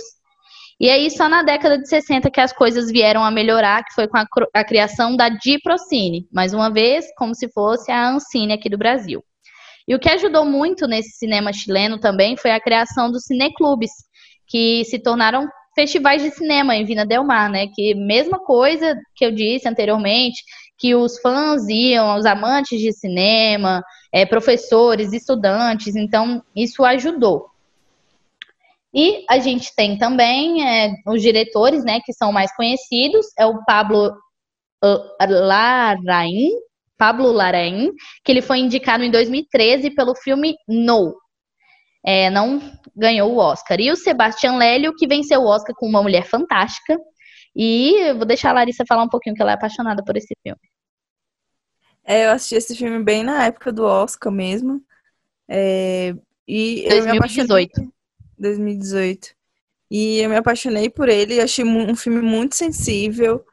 [0.80, 4.08] E aí, só na década de 60 que as coisas vieram a melhorar, que foi
[4.08, 8.70] com a, a criação da Diprocine, mais uma vez, como se fosse a Ancine aqui
[8.70, 9.24] do Brasil.
[9.88, 13.90] E o que ajudou muito nesse cinema chileno também foi a criação dos cineclubes,
[14.46, 17.68] que se tornaram festivais de cinema em Vina Del Mar, né?
[17.74, 20.44] Que mesma coisa que eu disse anteriormente,
[20.78, 27.50] que os fãs iam, os amantes de cinema, é, professores, estudantes, então isso ajudou.
[28.94, 33.64] E a gente tem também é, os diretores, né, que são mais conhecidos, é o
[33.66, 34.16] Pablo
[34.84, 36.52] uh, Larraín,
[36.98, 37.92] Pablo Larraín,
[38.24, 41.16] que ele foi indicado em 2013 pelo filme No.
[42.06, 42.60] É, não
[42.96, 43.80] ganhou o Oscar.
[43.80, 46.98] E o Sebastian Lélio, que venceu o Oscar com Uma Mulher Fantástica.
[47.60, 50.62] E vou deixar a Larissa falar um pouquinho, que ela é apaixonada por esse filme.
[52.04, 54.80] É, eu assisti esse filme bem na época do Oscar mesmo.
[55.50, 56.14] É,
[56.48, 57.92] e 2018.
[58.38, 59.30] 2018.
[59.90, 63.44] E eu me apaixonei por ele, achei um filme muito sensível.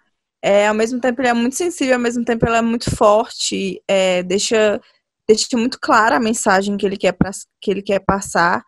[0.42, 3.82] É, ao mesmo tempo ele é muito sensível, ao mesmo tempo ele é muito forte,
[3.88, 4.78] é, deixa,
[5.26, 7.16] deixa muito clara a mensagem que ele quer,
[7.58, 8.62] que ele quer passar.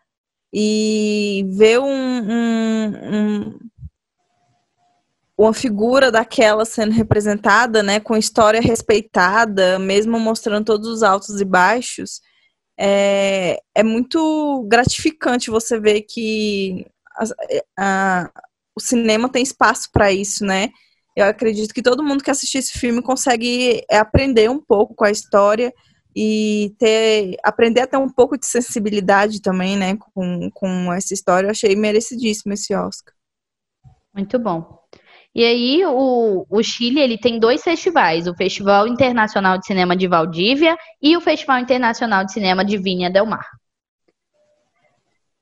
[0.51, 2.87] E ver um, um,
[3.44, 3.59] um
[5.37, 11.44] uma figura daquela sendo representada, né, com história respeitada, mesmo mostrando todos os altos e
[11.44, 12.20] baixos,
[12.79, 17.25] é, é muito gratificante você ver que a,
[17.79, 18.31] a,
[18.75, 20.70] o cinema tem espaço para isso, né?
[21.14, 25.11] Eu acredito que todo mundo que assistir esse filme consegue aprender um pouco com a
[25.11, 25.72] história
[26.14, 31.46] e ter aprender a ter um pouco de sensibilidade também, né, com, com essa história.
[31.46, 33.14] Eu achei merecidíssimo esse Oscar.
[34.14, 34.86] Muito bom.
[35.37, 40.09] E aí o, o Chile ele tem dois festivais, o Festival Internacional de Cinema de
[40.09, 43.46] Valdívia e o Festival Internacional de Cinema de Vinha del Mar.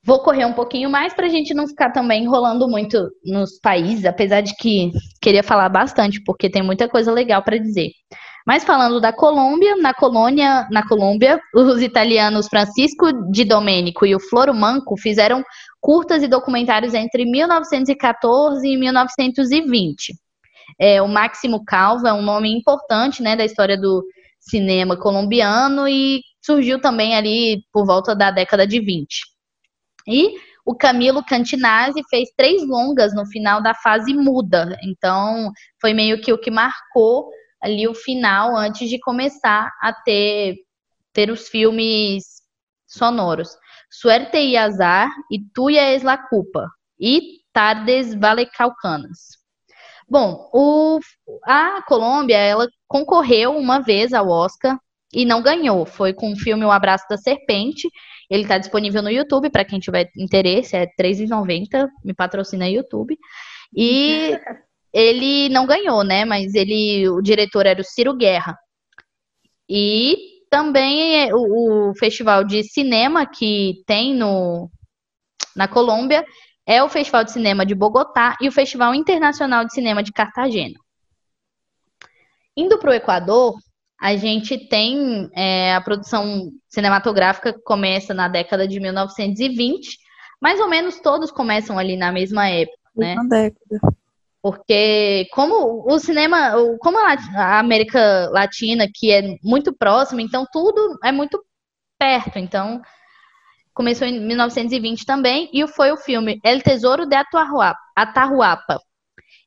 [0.03, 4.05] Vou correr um pouquinho mais para a gente não ficar também enrolando muito nos países,
[4.05, 4.91] apesar de que
[5.23, 7.93] queria falar bastante, porque tem muita coisa legal para dizer.
[8.47, 14.21] Mas falando da Colômbia, na colônia, na Colômbia, os italianos Francisco Di Domenico e o
[14.21, 15.43] Floro Manco fizeram
[15.81, 20.15] curtas e documentários entre 1914 e 1920.
[20.79, 24.05] É, o Máximo Calvo é um nome importante né, da história do
[24.39, 29.23] cinema colombiano e surgiu também ali por volta da década de 20.
[30.07, 30.35] E
[30.67, 36.33] o Camilo Cantinazzi fez três longas no final da fase muda, então foi meio que
[36.33, 37.31] o que marcou
[37.65, 40.57] ali o final antes de começar a ter,
[41.15, 42.43] ter os filmes
[42.87, 43.49] sonoros.
[43.91, 46.69] Suerte e Azar e Tuya es la Culpa
[47.01, 49.39] e Tardes Valecalcanas.
[50.07, 51.01] Bom, o,
[51.45, 54.79] a Colômbia, ela concorreu uma vez ao Oscar
[55.11, 55.87] e não ganhou.
[55.87, 57.89] Foi com o filme O Abraço da Serpente.
[58.29, 63.17] Ele está disponível no YouTube, para quem tiver interesse, é R$3,90, me patrocina YouTube.
[63.75, 64.39] E
[64.95, 66.25] ele não ganhou, né?
[66.25, 68.57] Mas ele, o diretor era o Ciro Guerra.
[69.69, 70.17] E
[70.49, 74.71] também é, o, o festival de cinema que tem no,
[75.57, 76.25] na Colômbia
[76.65, 80.79] é o Festival de Cinema de Bogotá e o Festival Internacional de Cinema de Cartagena.
[82.57, 83.57] Indo para o Equador,
[84.01, 89.99] a gente tem é, a produção cinematográfica que começa na década de 1920,
[90.41, 93.15] mais ou menos todos começam ali na mesma época, né?
[93.15, 93.95] Uma década.
[94.45, 101.11] Porque como o cinema, como a América Latina, que é muito próxima, então tudo é
[101.11, 101.43] muito
[101.99, 102.39] perto.
[102.39, 102.83] Então,
[103.73, 108.79] começou em 1920 também, e foi o filme El Tesouro de Atahuapa.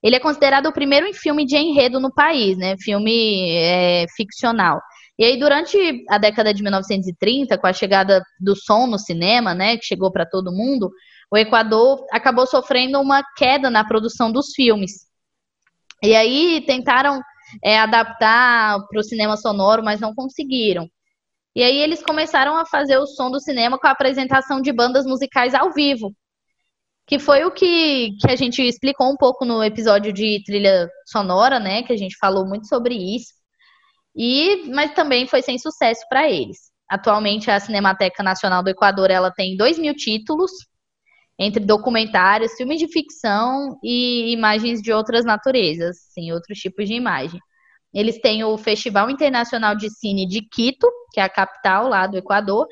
[0.01, 2.75] Ele é considerado o primeiro filme de enredo no país, né?
[2.79, 4.81] Filme é, ficcional.
[5.19, 5.77] E aí, durante
[6.09, 10.25] a década de 1930, com a chegada do som no cinema, né, que chegou para
[10.25, 10.89] todo mundo,
[11.31, 15.07] o Equador acabou sofrendo uma queda na produção dos filmes.
[16.01, 17.21] E aí tentaram
[17.63, 20.87] é, adaptar para o cinema sonoro, mas não conseguiram.
[21.55, 25.05] E aí eles começaram a fazer o som do cinema com a apresentação de bandas
[25.05, 26.13] musicais ao vivo.
[27.07, 31.59] Que foi o que, que a gente explicou um pouco no episódio de trilha sonora,
[31.59, 31.81] né?
[31.83, 33.33] Que a gente falou muito sobre isso.
[34.15, 36.57] E, mas também foi sem sucesso para eles.
[36.89, 40.51] Atualmente a Cinemateca Nacional do Equador ela tem dois mil títulos,
[41.39, 47.39] entre documentários, filmes de ficção e imagens de outras naturezas, sim, outros tipos de imagem.
[47.93, 52.17] Eles têm o Festival Internacional de Cine de Quito, que é a capital lá do
[52.17, 52.67] Equador,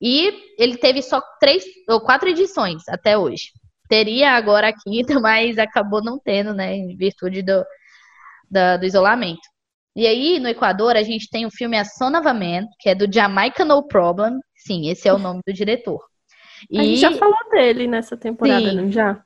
[0.00, 3.50] e ele teve só três ou quatro edições até hoje.
[3.88, 7.64] Teria agora a quinta, mas acabou não tendo, né, em virtude do,
[8.50, 9.42] do isolamento.
[9.96, 12.88] E aí, no Equador, a gente tem o filme A Son of a Man, que
[12.88, 14.40] é do Jamaica No Problem.
[14.56, 16.00] Sim, esse é o nome do diretor.
[16.70, 16.78] E...
[16.78, 18.76] A gente já falou dele nessa temporada, Sim.
[18.76, 19.22] não já?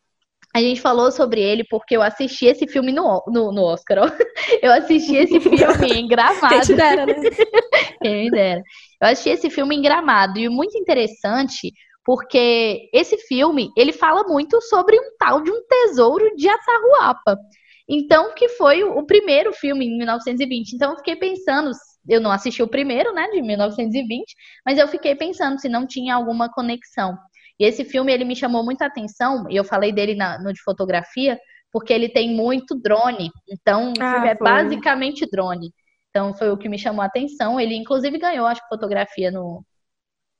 [0.55, 4.07] A gente falou sobre ele porque eu assisti esse filme no, no, no Oscar, ó.
[4.63, 5.59] Eu assisti esse filme
[5.95, 6.49] em Gramado.
[6.49, 7.15] Quem te dera, né?
[8.03, 8.63] Quem me dera.
[9.01, 11.73] Eu assisti esse filme em Gramado e muito interessante
[12.09, 17.39] porque esse filme, ele fala muito sobre um tal de um tesouro de Atahualpa.
[17.87, 20.73] Então, que foi o primeiro filme em 1920.
[20.73, 21.71] Então, eu fiquei pensando,
[22.07, 24.35] eu não assisti o primeiro, né, de 1920,
[24.65, 27.17] mas eu fiquei pensando se não tinha alguma conexão.
[27.59, 30.63] E esse filme ele me chamou muita atenção, e eu falei dele na, no de
[30.63, 31.39] fotografia,
[31.73, 33.31] porque ele tem muito drone.
[33.49, 35.71] Então, ah, é basicamente drone.
[36.11, 37.61] Então, foi o que me chamou a atenção.
[37.61, 39.65] Ele, inclusive, ganhou, acho que, fotografia no,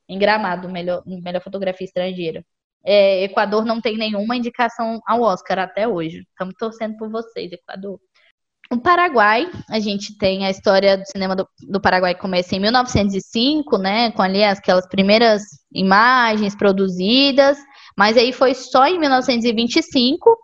[0.09, 2.45] em Gramado, melhor, melhor fotografia estrangeira.
[2.85, 6.25] É, Equador não tem nenhuma indicação ao Oscar até hoje.
[6.31, 8.01] Estamos torcendo por vocês, Equador.
[8.71, 12.61] O Paraguai, a gente tem a história do cinema do, do Paraguai que começa em
[12.61, 17.57] 1905, né, com ali aquelas primeiras imagens produzidas,
[17.97, 20.37] mas aí foi só em 1925,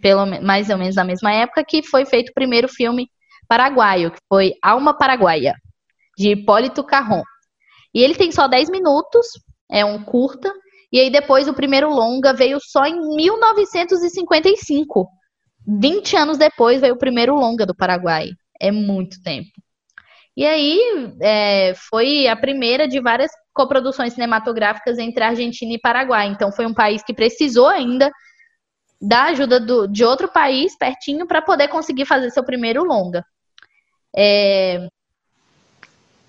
[0.00, 3.10] pelo mais ou menos na mesma época, que foi feito o primeiro filme
[3.46, 5.54] paraguaio, que foi Alma Paraguaia,
[6.16, 7.22] de Hipólito Carron.
[7.94, 9.26] E ele tem só 10 minutos,
[9.70, 10.50] é um curta,
[10.90, 15.06] e aí depois o primeiro longa veio só em 1955.
[15.66, 18.30] 20 anos depois veio o primeiro longa do Paraguai.
[18.60, 19.50] É muito tempo.
[20.36, 20.80] E aí
[21.20, 26.28] é, foi a primeira de várias coproduções cinematográficas entre Argentina e Paraguai.
[26.28, 28.10] Então foi um país que precisou ainda
[29.00, 33.24] da ajuda do, de outro país pertinho para poder conseguir fazer seu primeiro longa.
[34.14, 34.88] É,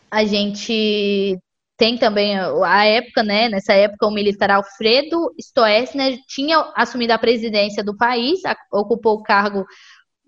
[0.09, 1.37] a gente
[1.77, 3.47] tem também a época, né?
[3.47, 8.39] Nessa época, o militar Alfredo Stoessner tinha assumido a presidência do país,
[8.71, 9.65] ocupou o cargo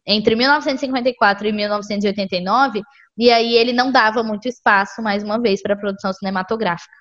[0.05, 2.81] entre 1954 e 1989,
[3.17, 6.93] e aí ele não dava muito espaço, mais uma vez, para a produção cinematográfica.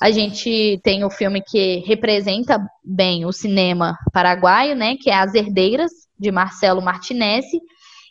[0.00, 4.96] A gente tem o filme que representa bem o cinema paraguaio, né?
[4.98, 7.60] Que é As Herdeiras, de Marcelo Martinezzi,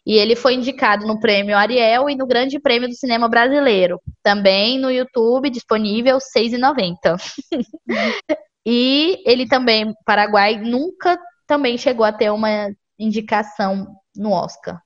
[0.09, 4.01] e ele foi indicado no Prêmio Ariel e no Grande Prêmio do Cinema Brasileiro.
[4.23, 7.15] Também no YouTube, disponível R$ 6,90.
[8.65, 14.81] e ele também, Paraguai, nunca também chegou a ter uma indicação no Oscar.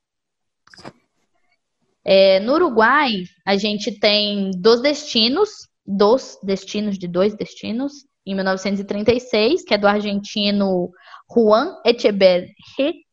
[2.04, 7.94] É, no Uruguai, a gente tem Dos Destinos, Dos Destinos de Dois Destinos,
[8.26, 10.92] em 1936, que é do argentino
[11.34, 13.06] Juan Echeverri,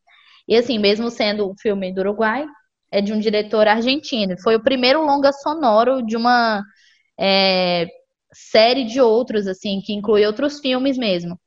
[0.50, 2.44] e assim, mesmo sendo um filme do Uruguai,
[2.90, 4.34] é de um diretor argentino.
[4.42, 6.60] Foi o primeiro longa sonoro de uma
[7.18, 7.86] é,
[8.32, 11.38] série de outros, assim, que inclui outros filmes mesmo.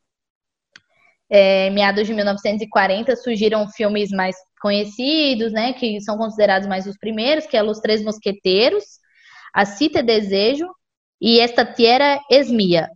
[1.30, 7.46] É, meados de 1940 surgiram filmes mais conhecidos, né, que são considerados mais os primeiros,
[7.46, 8.86] que é Os Três Mosqueteiros,
[9.54, 10.68] A Cita Desejo
[11.20, 12.88] e Esta Tierra es Mía.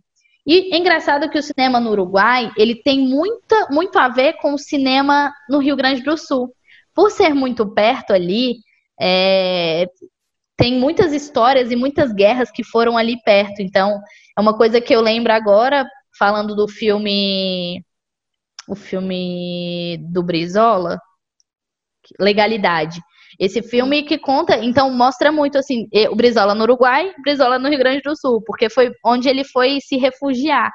[0.48, 4.54] E é engraçado que o cinema no Uruguai, ele tem muita, muito a ver com
[4.54, 6.50] o cinema no Rio Grande do Sul.
[6.94, 8.56] Por ser muito perto ali,
[8.98, 9.84] é,
[10.56, 13.60] tem muitas histórias e muitas guerras que foram ali perto.
[13.60, 14.00] Então,
[14.36, 15.86] é uma coisa que eu lembro agora,
[16.18, 17.84] falando do filme.
[18.66, 20.98] O filme do Brizola,
[22.18, 23.00] Legalidade.
[23.38, 27.78] Esse filme que conta, então mostra muito assim, o Brizola no Uruguai, Brizola no Rio
[27.78, 30.72] Grande do Sul, porque foi onde ele foi se refugiar.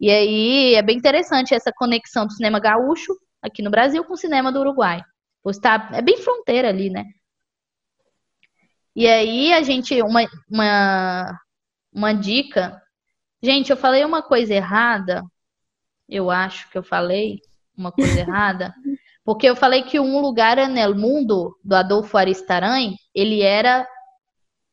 [0.00, 4.16] E aí é bem interessante essa conexão do cinema gaúcho aqui no Brasil com o
[4.16, 5.02] cinema do Uruguai.
[5.46, 7.04] Está, é bem fronteira ali, né?
[8.94, 11.38] E aí a gente, uma, uma,
[11.92, 12.82] uma dica
[13.42, 15.22] Gente, eu falei uma coisa errada.
[16.08, 17.40] Eu acho que eu falei
[17.76, 18.74] uma coisa errada.
[19.28, 23.86] Porque eu falei que Um Lugar no Mundo, do Adolfo Aristaran, ele era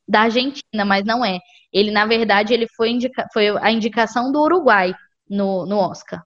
[0.08, 1.39] da Argentina, mas não é.
[1.74, 4.95] Ele, na verdade, ele foi, indica foi a indicação do Uruguai
[5.30, 6.24] no, no Oscar,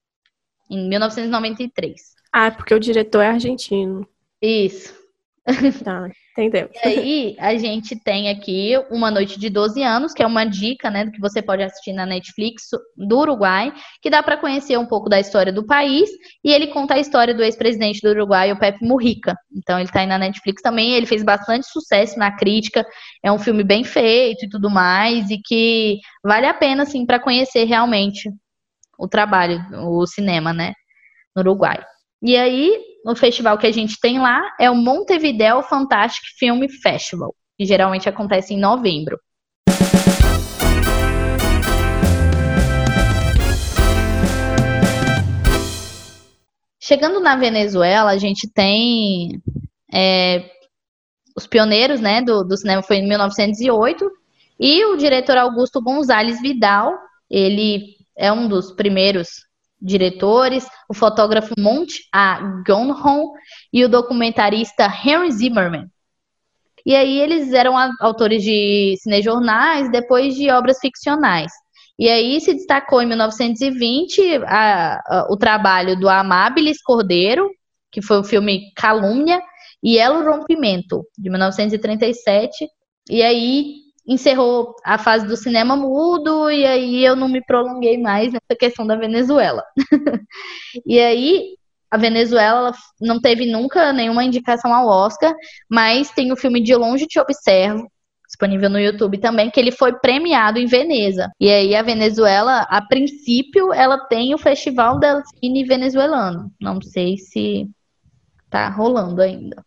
[0.70, 2.00] em 1993.
[2.32, 4.08] Ah, porque o diretor é argentino.
[4.40, 4.94] Isso.
[5.84, 6.70] Tá, entendeu.
[6.84, 10.89] E aí, a gente tem aqui Uma Noite de 12 Anos, que é uma dica,
[10.89, 12.64] né, que você pode assistir na Netflix
[12.95, 16.10] do Uruguai, que dá para conhecer um pouco da história do país,
[16.43, 19.36] e ele conta a história do ex-presidente do Uruguai, o Pepe Mujica.
[19.56, 22.86] Então, ele tá aí na Netflix também, ele fez bastante sucesso na crítica,
[23.24, 27.20] é um filme bem feito e tudo mais, e que vale a pena, assim, para
[27.20, 28.30] conhecer realmente
[28.97, 30.74] o trabalho, o cinema, né,
[31.36, 31.84] no Uruguai.
[32.22, 37.34] E aí, o festival que a gente tem lá é o Montevideo Fantastic Film Festival,
[37.58, 39.18] que geralmente acontece em novembro.
[46.82, 49.39] Chegando na Venezuela, a gente tem
[49.93, 50.50] é,
[51.38, 54.10] os pioneiros né, do, do cinema foi em 1908
[54.60, 56.97] e o diretor Augusto Gonzalez Vidal,
[57.30, 59.30] ele é um dos primeiros
[59.82, 62.40] diretores, o fotógrafo Monte A.
[62.66, 63.32] Gonhon
[63.72, 65.88] e o documentarista Henry Zimmerman.
[66.86, 71.52] E aí eles eram autores de cinejornais, depois de obras ficcionais.
[71.98, 77.50] E aí se destacou em 1920 a, a, o trabalho do Amabilis Cordeiro,
[77.92, 79.42] que foi o filme Calúnia,
[79.84, 82.68] e El Rompimento, de 1937.
[83.10, 83.76] E aí
[84.10, 88.86] encerrou a fase do cinema mudo e aí eu não me prolonguei mais nessa questão
[88.86, 89.64] da Venezuela.
[90.84, 91.55] e aí
[91.91, 95.34] a Venezuela não teve nunca nenhuma indicação ao Oscar,
[95.70, 97.88] mas tem o filme De Longe Te Observo,
[98.26, 101.30] disponível no YouTube também, que ele foi premiado em Veneza.
[101.39, 106.51] E aí a Venezuela, a princípio, ela tem o Festival del Cine Venezuelano.
[106.60, 107.68] Não sei se
[108.49, 109.64] tá rolando ainda.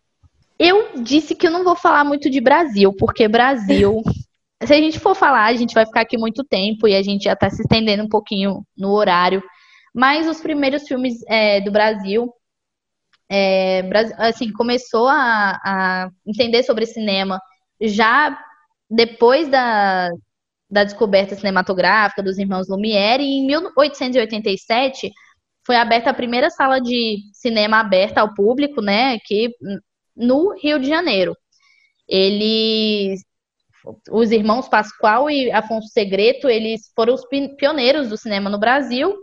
[0.59, 4.01] Eu disse que eu não vou falar muito de Brasil, porque Brasil
[4.65, 7.23] se a gente for falar, a gente vai ficar aqui muito tempo e a gente
[7.23, 9.43] já está se estendendo um pouquinho no horário.
[9.93, 12.33] Mas os primeiros filmes é, do Brasil,
[13.29, 13.81] é,
[14.17, 17.39] assim, começou a, a, entender sobre cinema
[17.81, 18.37] já
[18.89, 20.09] depois da,
[20.69, 25.11] da descoberta cinematográfica dos irmãos Lumière, e em 1887
[25.65, 29.49] foi aberta a primeira sala de cinema aberta ao público, né, aqui
[30.15, 31.35] no Rio de Janeiro.
[32.07, 33.23] Eles
[34.09, 37.25] os irmãos Pascoal e Afonso Segreto, eles foram os
[37.57, 39.15] pioneiros do cinema no Brasil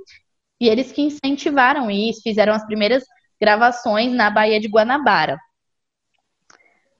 [0.60, 3.04] e eles que incentivaram isso, fizeram as primeiras
[3.40, 5.38] gravações na Baía de Guanabara.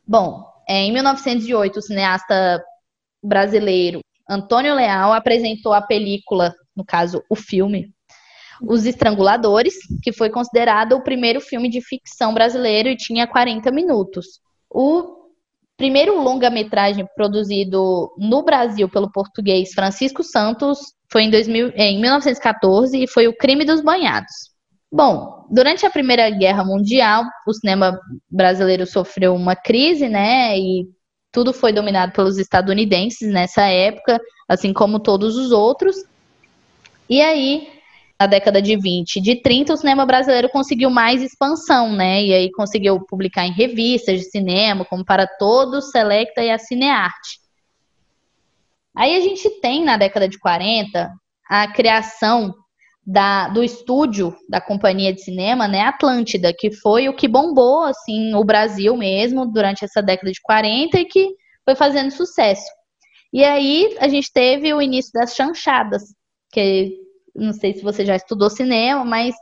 [0.06, 2.64] Bom, é, em 1908, o cineasta
[3.22, 4.00] brasileiro
[4.30, 7.92] Antônio Leal apresentou a película, no caso, o filme,
[8.62, 14.40] Os Estranguladores, que foi considerado o primeiro filme de ficção brasileiro e tinha 40 minutos.
[14.70, 15.19] O
[15.80, 20.78] primeiro longa-metragem produzido no Brasil pelo português Francisco Santos
[21.10, 24.30] foi em, 2000, em 1914 e foi O Crime dos Banhados.
[24.92, 27.98] Bom, durante a Primeira Guerra Mundial, o cinema
[28.30, 30.58] brasileiro sofreu uma crise, né?
[30.58, 30.86] E
[31.32, 35.96] tudo foi dominado pelos estadunidenses nessa época, assim como todos os outros.
[37.08, 37.68] E aí,
[38.20, 42.22] na década de 20, de 30, o cinema brasileiro conseguiu mais expansão, né?
[42.22, 47.40] E aí conseguiu publicar em revistas de cinema, como para todos, Selecta e a Cinearte.
[48.94, 51.10] Aí a gente tem, na década de 40,
[51.48, 52.54] a criação
[53.06, 58.34] da, do estúdio da companhia de cinema, né, Atlântida, que foi o que bombou, assim,
[58.34, 62.70] o Brasil mesmo, durante essa década de 40 e que foi fazendo sucesso.
[63.32, 66.02] E aí a gente teve o início das chanchadas,
[66.52, 69.34] que não sei se você já estudou cinema, mas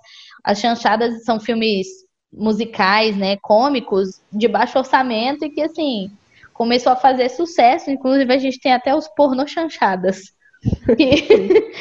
[0.45, 1.87] as chanchadas são filmes
[2.33, 6.11] musicais, né, cômicos, de baixo orçamento e que, assim,
[6.53, 7.91] começou a fazer sucesso.
[7.91, 10.21] Inclusive, a gente tem até os porno chanchadas.
[10.97, 11.73] Que,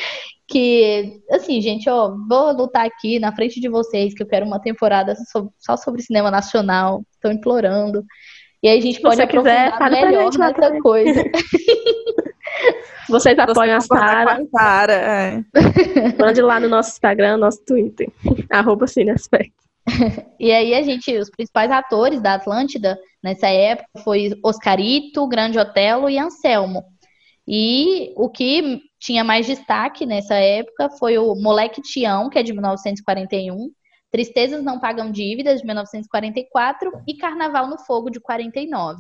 [0.48, 4.62] que, assim, gente, ó, vou lutar aqui na frente de vocês, que eu quero uma
[4.62, 5.16] temporada
[5.58, 7.04] só sobre cinema nacional.
[7.14, 8.06] Estou implorando.
[8.64, 11.24] E aí a gente pode aprofundar quiser, melhor nessa coisa.
[13.10, 14.46] Vocês apoiam a Sara.
[14.52, 15.44] Sara, é.
[16.20, 18.10] Mande lá no nosso Instagram, nosso Twitter,
[18.50, 19.68] arroba Cineaspecto.
[20.38, 26.10] E aí a gente, os principais atores da Atlântida nessa época foi Oscarito, Grande Otelo
[26.10, 26.84] e Anselmo.
[27.48, 32.52] E o que tinha mais destaque nessa época foi o Moleque Tião, que é de
[32.52, 33.70] 1941,
[34.12, 39.00] Tristezas Não Pagam Dívidas, de 1944, e Carnaval no Fogo, de 49.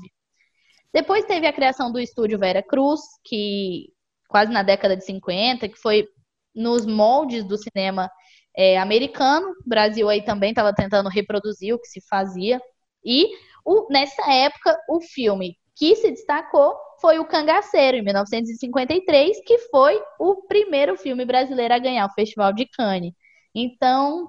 [0.94, 3.92] Depois teve a criação do estúdio Vera Cruz, que
[4.28, 6.08] quase na década de 50, que foi
[6.54, 8.10] nos moldes do cinema
[8.56, 9.50] é, americano.
[9.66, 12.60] O Brasil aí também estava tentando reproduzir o que se fazia.
[13.06, 13.28] E
[13.64, 20.02] o, nessa época, o filme que se destacou foi o Cangaceiro, em 1953, que foi
[20.20, 23.14] o primeiro filme brasileiro a ganhar o Festival de Cannes.
[23.54, 24.26] Então,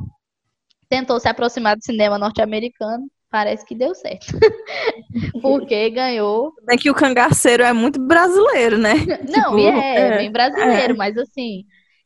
[0.89, 4.27] tentou se aproximar do cinema norte-americano, parece que deu certo.
[5.43, 6.53] Porque ganhou.
[6.69, 8.95] É que o cangaceiro é muito brasileiro, né?
[9.29, 10.97] Não, tipo, e é, é, bem brasileiro, é.
[10.97, 11.65] mas assim,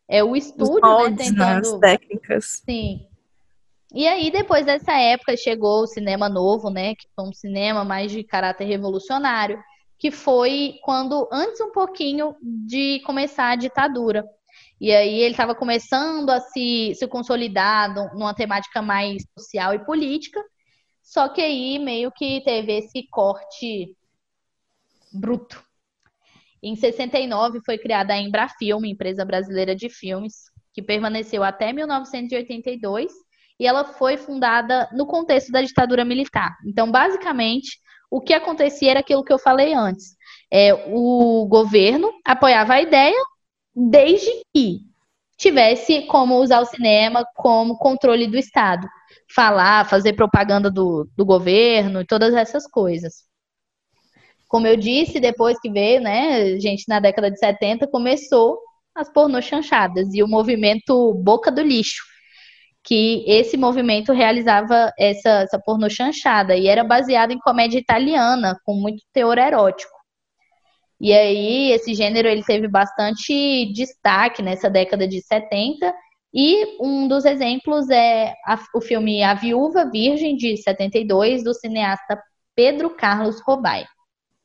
[0.09, 1.75] é o estúdio, né, moldes, né, tentando...
[1.75, 2.63] As técnicas.
[2.65, 3.07] Sim.
[3.95, 6.95] E aí, depois dessa época, chegou o cinema novo, né?
[6.95, 9.63] Que foi um cinema mais de caráter revolucionário,
[9.99, 14.25] que foi quando, antes um pouquinho de começar a ditadura.
[14.81, 20.43] E aí ele estava começando a se, se consolidar numa temática mais social e política,
[21.03, 23.97] só que aí meio que teve esse corte
[25.13, 25.63] bruto.
[26.63, 33.13] Em 69 foi criada a Embrafilme, empresa brasileira de filmes, que permaneceu até 1982
[33.59, 36.57] e ela foi fundada no contexto da ditadura militar.
[36.67, 37.79] Então, basicamente,
[38.11, 40.17] o que acontecia era aquilo que eu falei antes.
[40.53, 43.17] É, o governo apoiava a ideia
[43.75, 44.81] desde que
[45.37, 48.89] tivesse como usar o cinema como controle do Estado.
[49.35, 53.25] Falar, fazer propaganda do, do governo e todas essas coisas.
[54.49, 58.59] Como eu disse, depois que veio, né, gente, na década de 70, começou
[58.95, 62.03] as pornochanchadas e o movimento Boca do Lixo,
[62.85, 68.75] que esse movimento realizava essa, essa pornô chanchada e era baseado em comédia italiana, com
[68.75, 69.92] muito teor erótico.
[71.03, 75.93] E aí, esse gênero ele teve bastante destaque nessa década de 70,
[76.33, 82.23] e um dos exemplos é a, o filme A Viúva Virgem, de 72, do cineasta
[82.55, 83.85] Pedro Carlos Robai.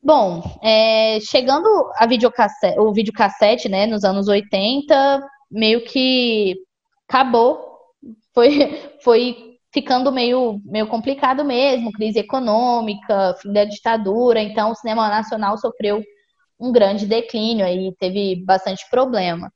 [0.02, 6.56] Bom, é, chegando a videocassete, o videocassete, né, nos anos 80, meio que
[7.08, 7.64] acabou.
[8.34, 8.50] Foi,
[9.04, 15.56] foi ficando meio, meio complicado mesmo, crise econômica, fim da ditadura, então o cinema nacional
[15.60, 16.02] sofreu
[16.60, 19.52] um grande declínio aí, teve bastante problema.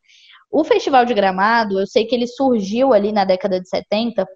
[0.51, 4.27] O Festival de Gramado, eu sei que ele surgiu ali na década de 70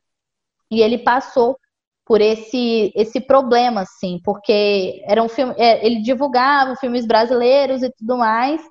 [0.72, 1.57] e ele passou
[2.05, 7.91] por esse esse problema, assim, porque era um filme, é, ele divulgava filmes brasileiros e
[7.91, 8.61] tudo mais,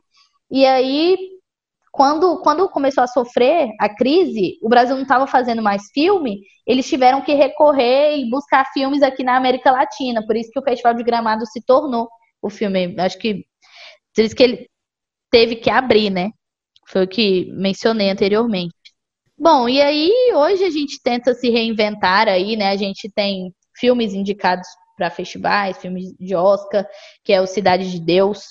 [0.51, 1.17] e aí
[1.95, 6.89] quando, quando começou a sofrer a crise, o Brasil não estava fazendo mais filme, eles
[6.89, 10.27] tiveram que recorrer e buscar filmes aqui na América Latina.
[10.27, 12.09] Por isso que o Festival de Gramado se tornou
[12.43, 12.97] o filme.
[12.99, 13.45] Acho que
[14.15, 14.69] por isso que ele
[15.31, 16.31] teve que abrir, né?
[16.87, 18.75] Foi o que mencionei anteriormente.
[19.37, 22.71] Bom, e aí hoje a gente tenta se reinventar aí, né?
[22.71, 26.87] A gente tem filmes indicados para festivais, filmes de Oscar,
[27.25, 28.47] que é o Cidade de Deus.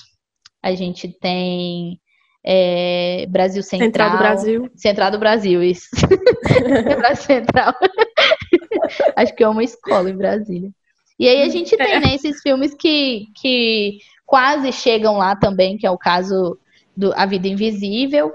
[0.61, 1.99] A gente tem
[2.45, 3.88] é, Brasil Central.
[3.88, 4.72] Central do Brasil.
[4.76, 5.88] Central do Brasil, isso.
[6.99, 7.74] Brasil Central.
[9.16, 10.70] Acho que é uma escola em Brasília.
[11.18, 15.86] E aí a gente tem, né, esses filmes que, que quase chegam lá também, que
[15.86, 16.58] é o caso
[16.96, 18.32] do A Vida Invisível.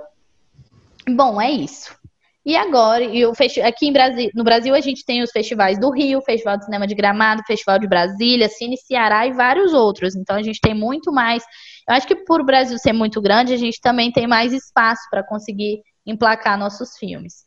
[1.08, 1.96] Bom, é isso.
[2.44, 3.32] E agora, e o
[3.64, 6.86] aqui em Brasil, no Brasil a gente tem os festivais do Rio, Festival de Cinema
[6.86, 10.16] de Gramado, Festival de Brasília, Cine Ceará e vários outros.
[10.16, 11.44] Então a gente tem muito mais
[11.88, 15.00] eu acho que por o Brasil ser muito grande, a gente também tem mais espaço
[15.10, 17.46] para conseguir emplacar nossos filmes.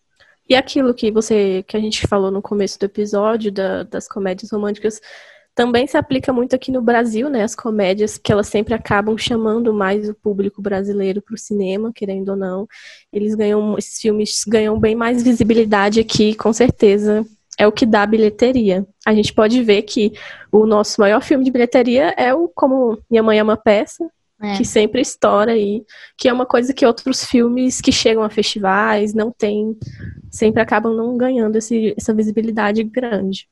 [0.49, 4.51] E aquilo que você que a gente falou no começo do episódio da, das comédias
[4.51, 4.99] românticas
[5.53, 7.43] também se aplica muito aqui no Brasil, né?
[7.43, 12.29] As comédias que elas sempre acabam chamando mais o público brasileiro para o cinema, querendo
[12.29, 12.67] ou não.
[13.11, 17.25] Eles ganham, esses filmes ganham bem mais visibilidade aqui, com certeza.
[17.57, 18.85] É o que dá bilheteria.
[19.05, 20.13] A gente pode ver que
[20.51, 24.09] o nosso maior filme de bilheteria é o Como Minha Mãe é uma Peça,
[24.41, 24.57] é.
[24.57, 25.83] que sempre estoura aí,
[26.17, 29.77] que é uma coisa que outros filmes que chegam a festivais não têm,
[30.31, 33.47] sempre acabam não ganhando esse, essa visibilidade grande.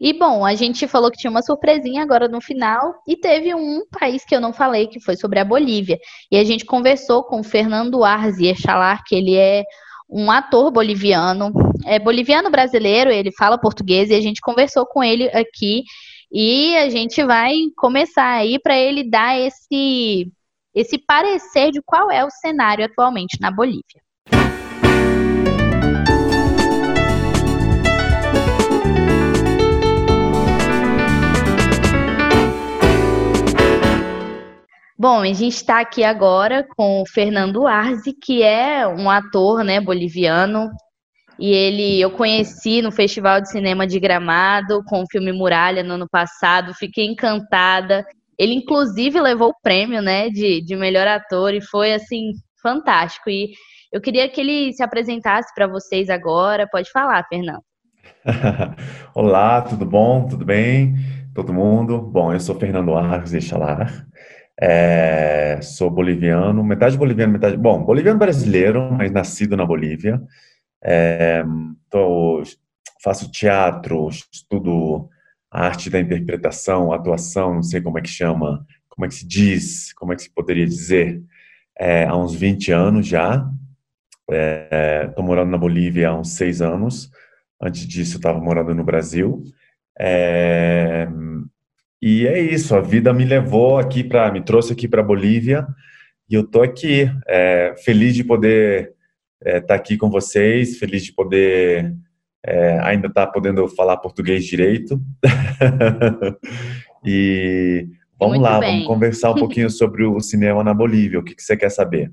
[0.00, 3.82] E bom, a gente falou que tinha uma surpresinha agora no final e teve um
[3.90, 5.98] país que eu não falei, que foi sobre a Bolívia.
[6.32, 9.62] E a gente conversou com o Fernando Arzi Echalar, que ele é
[10.08, 11.52] um ator boliviano,
[11.84, 15.84] é boliviano brasileiro, ele fala português e a gente conversou com ele aqui
[16.32, 20.32] e a gente vai começar aí para ele dar esse,
[20.74, 24.00] esse parecer de qual é o cenário atualmente na Bolívia.
[35.00, 39.80] Bom, a gente está aqui agora com o Fernando Arze, que é um ator né,
[39.80, 40.68] boliviano,
[41.38, 45.94] e ele eu conheci no Festival de Cinema de Gramado com o filme Muralha no
[45.94, 48.04] ano passado, fiquei encantada.
[48.38, 52.32] Ele inclusive levou o prêmio, né, de, de melhor ator e foi assim
[52.62, 53.30] fantástico.
[53.30, 53.52] E
[53.90, 56.68] eu queria que ele se apresentasse para vocês agora.
[56.70, 57.62] Pode falar, Fernando.
[59.16, 60.28] Olá, tudo bom?
[60.28, 60.94] Tudo bem?
[61.34, 62.02] Todo mundo?
[62.02, 64.04] Bom, eu sou Fernando Arcos Echalar.
[64.62, 67.56] É, sou boliviano, metade boliviano, metade.
[67.56, 70.20] Bom, boliviano brasileiro, mas nascido na Bolívia.
[70.82, 71.42] É,
[71.88, 72.42] tô,
[73.02, 75.08] faço teatro, estudo
[75.50, 79.92] arte da interpretação, atuação, não sei como é que chama, como é que se diz,
[79.94, 81.22] como é que se poderia dizer,
[81.78, 83.48] é, há uns 20 anos já.
[84.28, 87.10] Estou é, morando na Bolívia há uns seis anos.
[87.60, 89.42] Antes disso, estava morando no Brasil.
[92.02, 95.66] E é isso, a vida me levou aqui para, me trouxe aqui para Bolívia
[96.30, 98.94] e eu tô aqui, é, feliz de poder
[99.44, 101.92] estar é, tá aqui com vocês, feliz de poder
[102.46, 105.00] é, ainda estar tá podendo falar português direito.
[107.04, 107.86] e
[108.18, 108.70] vamos Muito lá, bem.
[108.70, 111.18] vamos conversar um pouquinho sobre o cinema na Bolívia.
[111.18, 112.12] O que, que você quer saber?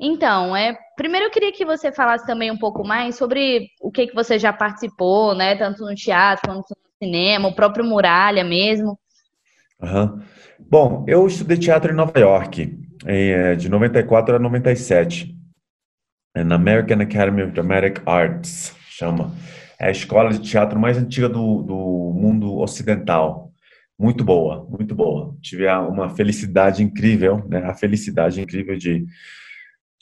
[0.00, 4.08] Então, é, primeiro eu queria que você falasse também um pouco mais sobre o que,
[4.08, 5.54] que você já participou, né?
[5.54, 8.98] Tanto no teatro quanto no cinema, o próprio Muralha mesmo.
[9.84, 10.20] Uhum.
[10.58, 15.34] Bom, eu estudei teatro em Nova York, é, de 94 a 97,
[16.34, 19.32] é, na American Academy of Dramatic Arts, chama.
[19.78, 23.52] É a escola de teatro mais antiga do, do mundo ocidental.
[23.98, 25.36] Muito boa, muito boa.
[25.42, 27.64] Tive uma felicidade incrível, né?
[27.64, 29.04] A felicidade incrível de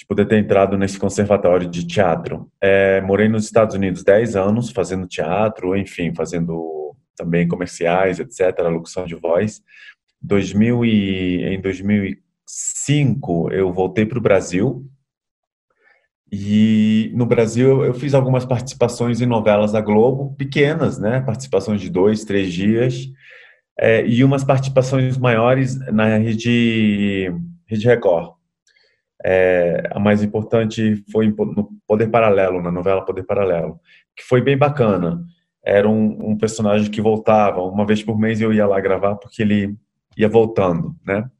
[0.03, 2.51] de poder ter entrado nesse conservatório de teatro.
[2.61, 6.82] É, morei nos Estados Unidos 10 anos fazendo teatro, enfim, fazendo
[7.23, 9.63] também comerciais, etc., locução de voz.
[10.21, 14.85] 2000 e, em 2005 eu voltei para o Brasil
[16.31, 21.21] e no Brasil eu fiz algumas participações em novelas da Globo, pequenas, né?
[21.21, 23.07] Participações de dois, três dias,
[23.79, 27.31] é, e umas participações maiores na rede,
[27.67, 28.33] rede Record.
[29.25, 33.79] É, a mais importante foi no Poder Paralelo, na novela Poder Paralelo,
[34.17, 35.23] que foi bem bacana.
[35.65, 39.43] Era um, um, personagem que voltava, uma vez por mês eu ia lá gravar porque
[39.43, 39.77] ele
[40.17, 41.31] ia voltando, né?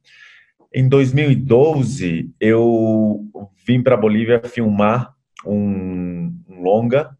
[0.73, 3.23] Em 2012, eu
[3.65, 5.13] vim para Bolívia filmar
[5.45, 7.15] um, um longa.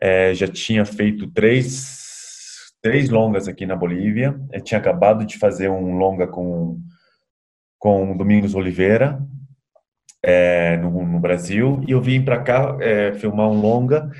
[0.00, 4.40] É, já tinha feito três, três longas aqui na Bolívia.
[4.50, 6.80] Eu tinha acabado de fazer um longa com,
[7.78, 9.20] com Domingos Oliveira,
[10.22, 14.10] é, no, no, Brasil e eu vim para cá é, filmar um longa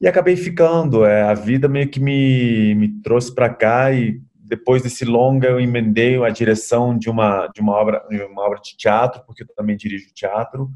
[0.00, 1.04] e acabei ficando.
[1.04, 5.60] É, a vida meio que me, me trouxe para cá e depois desse longa eu
[5.60, 9.48] emendei a direção de uma de uma obra de uma obra de teatro porque eu
[9.56, 10.70] também dirijo teatro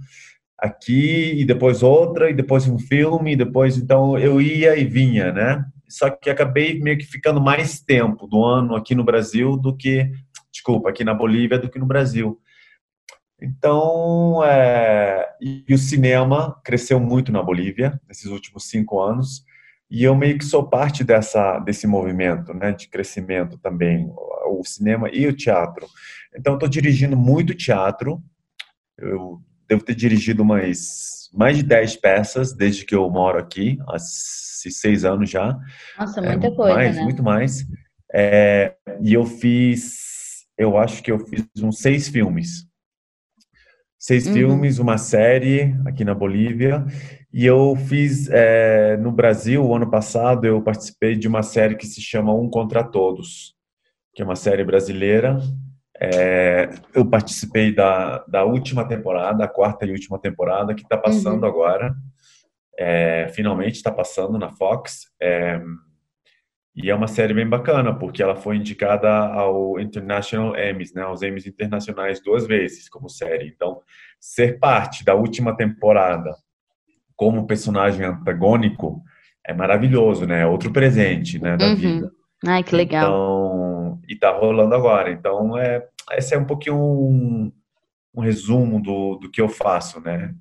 [0.59, 5.33] aqui e depois outra e depois um filme e depois então eu ia e vinha
[5.33, 9.77] né só que acabei meio que ficando mais tempo do ano aqui no Brasil do
[9.77, 10.11] que
[10.51, 12.41] desculpa aqui na Bolívia do que no Brasil
[13.41, 19.45] então, é, e o cinema cresceu muito na Bolívia nesses últimos cinco anos,
[19.91, 24.09] e eu meio que sou parte dessa, desse movimento né, de crescimento também,
[24.47, 25.87] o cinema e o teatro.
[26.37, 28.23] Então, estou dirigindo muito teatro,
[28.99, 33.99] eu devo ter dirigido mais, mais de dez peças desde que eu moro aqui, há
[33.99, 35.59] seis anos já.
[35.99, 37.03] Nossa, muita é, coisa, mais, né?
[37.03, 37.67] Muito mais.
[38.13, 42.70] É, e eu fiz, eu acho que eu fiz uns seis filmes
[44.01, 44.33] seis uhum.
[44.33, 46.87] filmes, uma série aqui na Bolívia.
[47.33, 51.87] E eu fiz é, no Brasil, o ano passado, eu participei de uma série que
[51.87, 53.55] se chama Um Contra Todos,
[54.15, 55.39] que é uma série brasileira.
[56.01, 61.43] É, eu participei da, da última temporada, a quarta e última temporada, que está passando
[61.43, 61.49] uhum.
[61.49, 61.95] agora.
[62.79, 65.03] É, finalmente está passando na Fox.
[66.75, 71.21] E é uma série bem bacana, porque ela foi indicada ao International Emmys, né, aos
[71.23, 73.49] Emmys internacionais duas vezes como série.
[73.49, 73.83] Então,
[74.21, 76.35] ser parte da última temporada
[77.17, 79.03] como personagem antagônico
[79.47, 80.43] é maravilhoso, né?
[80.43, 81.77] É outro presente, né, da uhum.
[81.77, 82.11] vida.
[82.47, 83.03] Ai, que legal.
[83.03, 85.11] Então, e tá rolando agora.
[85.11, 87.53] Então, é, esse é um pouquinho um,
[88.15, 90.35] um resumo do, do que eu faço, né?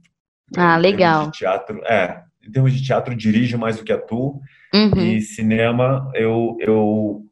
[0.58, 1.30] Ah, legal.
[1.32, 4.42] teatro, é, em termos de teatro, dirijo mais do que atuo.
[4.74, 4.98] Uhum.
[4.98, 7.24] E cinema, eu, eu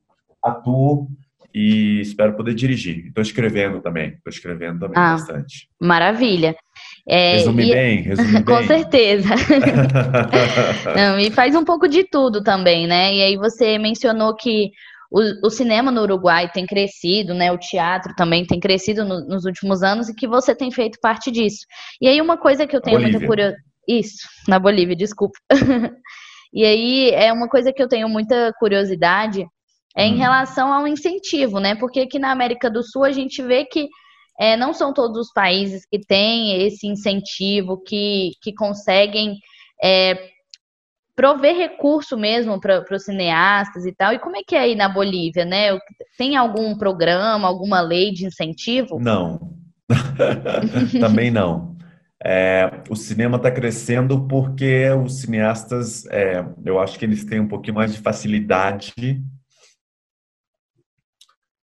[0.43, 1.07] atuo
[1.53, 3.07] e espero poder dirigir.
[3.07, 5.67] Estou escrevendo também, estou escrevendo também ah, bastante.
[5.81, 6.55] Maravilha.
[7.07, 7.73] É, resume e...
[7.73, 8.67] bem, resume Com bem.
[8.67, 9.29] certeza.
[10.95, 13.13] Não, e faz um pouco de tudo também, né?
[13.13, 14.69] E aí você mencionou que
[15.11, 17.51] o, o, cinema no Uruguai tem crescido, né?
[17.51, 21.31] O teatro também tem crescido no, nos últimos anos e que você tem feito parte
[21.31, 21.65] disso.
[21.99, 23.19] E aí uma coisa que eu tenho Bolívia.
[23.19, 23.66] muita curiosidade.
[23.87, 25.37] Isso, na Bolívia, desculpa.
[26.53, 29.45] e aí é uma coisa que eu tenho muita curiosidade
[29.95, 30.17] é em hum.
[30.17, 31.73] relação ao incentivo, né?
[31.75, 33.87] Porque aqui na América do Sul a gente vê que
[34.39, 39.39] é, não são todos os países que têm esse incentivo, que, que conseguem
[39.83, 40.29] é,
[41.15, 44.13] prover recurso mesmo para os cineastas e tal.
[44.13, 45.75] E como é que é aí na Bolívia, né?
[46.15, 48.99] Tem algum programa, alguma lei de incentivo?
[48.99, 49.39] Não.
[50.99, 51.76] Também não.
[52.23, 57.47] É, o cinema está crescendo porque os cineastas, é, eu acho que eles têm um
[57.47, 58.93] pouquinho mais de facilidade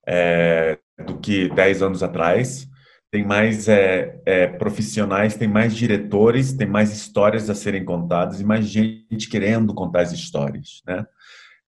[0.07, 2.68] é, do que 10 anos atrás.
[3.11, 8.44] Tem mais é, é, profissionais, tem mais diretores, tem mais histórias a serem contadas e
[8.44, 11.05] mais gente querendo contar as histórias, né?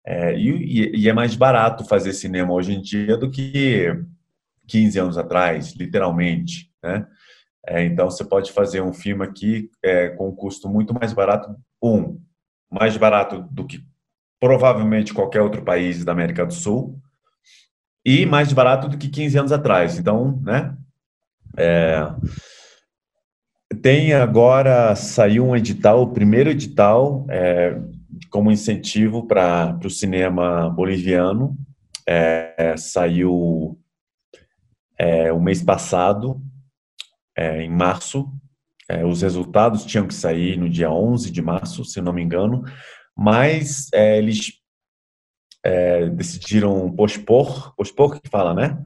[0.05, 3.93] É, e, e, é mais barato fazer cinema hoje em dia do que
[4.65, 7.05] 15 anos atrás, literalmente, né?
[7.68, 11.53] É, então, você pode fazer um filme aqui é, com um custo muito mais barato,
[11.84, 12.18] um,
[12.72, 13.84] mais barato do que
[14.39, 16.97] provavelmente qualquer outro país da América do Sul,
[18.05, 19.99] e mais barato do que 15 anos atrás.
[19.99, 20.78] Então, né?
[21.57, 22.07] É,
[23.82, 27.78] tem agora, saiu um edital, o primeiro edital, é,
[28.30, 31.57] como incentivo para o cinema boliviano,
[32.07, 33.78] é, saiu
[34.97, 36.41] é, o mês passado,
[37.38, 38.27] é, em março.
[38.89, 42.63] É, os resultados tinham que sair no dia 11 de março, se não me engano,
[43.15, 44.53] mas é, eles
[45.63, 48.81] é, decidiram pospor, pospor que fala, né?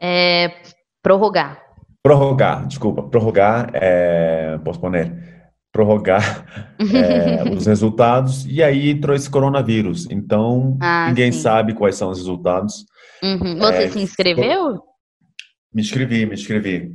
[0.00, 0.62] É,
[1.02, 1.62] prorrogar.
[2.02, 6.46] Prorrogar, desculpa, prorrogar, é, posponer, prorrogar
[6.80, 10.10] é, os resultados e aí entrou esse coronavírus.
[10.10, 11.40] Então, ah, ninguém sim.
[11.40, 12.86] sabe quais são os resultados.
[13.22, 13.58] Uhum.
[13.58, 14.80] Você é, se inscreveu?
[15.72, 16.94] Me inscrevi, me inscrevi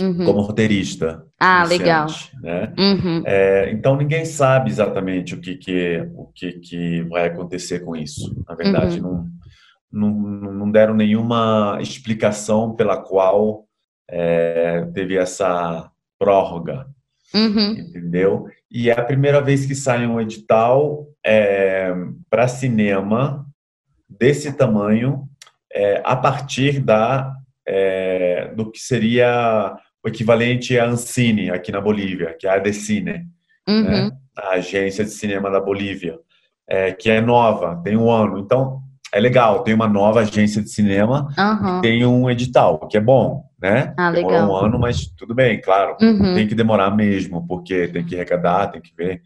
[0.00, 0.24] uhum.
[0.24, 1.24] como roteirista.
[1.38, 2.06] Ah, legal.
[2.40, 2.72] Né?
[2.78, 3.22] Uhum.
[3.26, 8.34] É, então ninguém sabe exatamente o que, que, o que, que vai acontecer com isso.
[8.48, 9.28] Na verdade, uhum.
[9.90, 13.66] não, não, não deram nenhuma explicação pela qual
[14.08, 16.86] é, teve essa prórroga.
[17.34, 17.72] Uhum.
[17.72, 18.46] Entendeu?
[18.70, 21.92] E é a primeira vez que sai um edital é,
[22.28, 23.46] para cinema
[24.08, 25.28] desse tamanho
[25.72, 27.34] é, a partir da
[27.66, 33.26] é, do que seria o equivalente à Ancine aqui na Bolívia, que é a Adecine,
[33.68, 33.82] uhum.
[33.82, 34.10] né?
[34.36, 36.18] a agência de cinema da Bolívia,
[36.68, 38.38] é, que é nova, tem um ano.
[38.38, 38.80] Então,
[39.12, 41.80] é legal, tem uma nova agência de cinema uhum.
[41.82, 43.94] tem um edital, que é bom, né?
[43.98, 44.50] Ah, legal.
[44.50, 45.96] um ano, mas tudo bem, claro.
[46.00, 46.34] Uhum.
[46.34, 49.22] Tem que demorar mesmo, porque tem que arrecadar, tem que ver.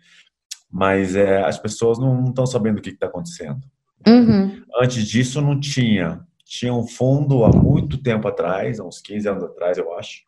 [0.71, 3.61] Mas é, as pessoas não estão sabendo o que está acontecendo.
[4.07, 4.63] Uhum.
[4.83, 9.45] Antes disso, não tinha tinha um fundo há muito tempo atrás, há uns 15 anos
[9.45, 10.23] atrás, eu acho,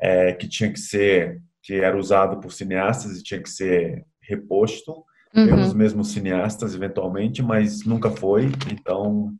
[0.00, 4.92] é, que tinha que ser, que era usado por cineastas e tinha que ser reposto
[5.34, 5.46] uhum.
[5.46, 9.32] pelos mesmos cineastas, eventualmente, mas nunca foi, então...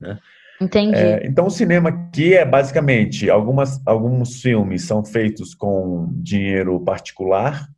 [0.00, 0.18] Né?
[0.60, 0.96] Entendi.
[0.96, 7.68] É, então, o cinema aqui é basicamente algumas, alguns filmes são feitos com dinheiro particular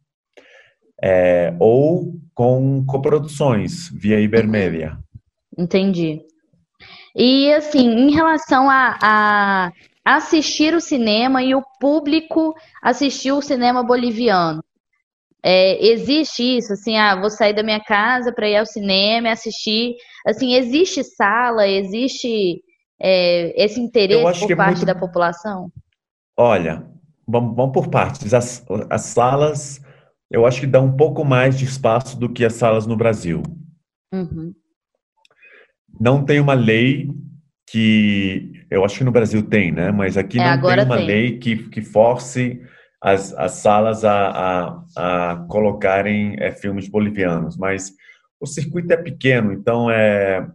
[1.02, 4.98] é, ou com coproduções via Ibermédia.
[5.56, 6.20] Entendi.
[7.14, 9.72] E assim, em relação a, a
[10.06, 14.62] assistir o cinema e o público assistir o cinema boliviano.
[15.42, 19.30] É, existe isso, assim, ah, vou sair da minha casa para ir ao cinema e
[19.30, 19.94] assistir.
[20.26, 22.62] Assim, existe sala, existe
[23.00, 24.86] é, esse interesse por é parte muito...
[24.86, 25.70] da população?
[26.36, 26.84] Olha,
[27.26, 28.32] vamos, vamos por partes.
[28.32, 29.80] As, as salas,
[30.30, 33.42] eu acho que dá um pouco mais de espaço do que as salas no Brasil.
[34.12, 34.52] Uhum
[35.98, 37.08] não tem uma lei
[37.66, 39.90] que eu acho que no Brasil tem, né?
[39.90, 41.06] Mas aqui é, não tem uma tem.
[41.06, 42.60] lei que, que force
[43.00, 44.30] as, as salas a,
[44.96, 47.56] a, a colocarem é, filmes bolivianos.
[47.56, 47.92] Mas
[48.40, 50.46] o circuito é pequeno, então é,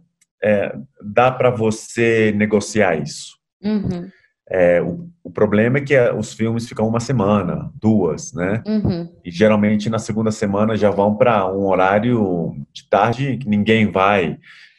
[0.42, 3.36] é dá para você negociar isso.
[3.62, 4.08] Uhum.
[4.48, 8.62] É, o, o, problema é que é, os filmes ficam uma semana, duas, né?
[8.66, 9.08] Uhum.
[9.24, 14.38] E geralmente na segunda semana já vão para um horário de tarde que ninguém vai.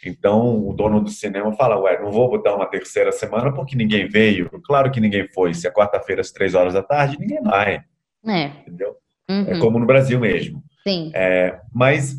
[0.10, 4.08] Então, o dono do cinema fala, ué, não vou botar uma terceira semana porque ninguém
[4.08, 4.49] veio.
[4.64, 5.54] Claro que ninguém foi.
[5.54, 7.82] Se é quarta-feira às três horas da tarde, ninguém vai.
[8.26, 8.45] É.
[8.45, 8.95] Entendeu?
[9.30, 9.45] Uhum.
[9.47, 10.64] É como no Brasil mesmo.
[10.86, 11.12] Sim.
[11.14, 12.16] É, mas,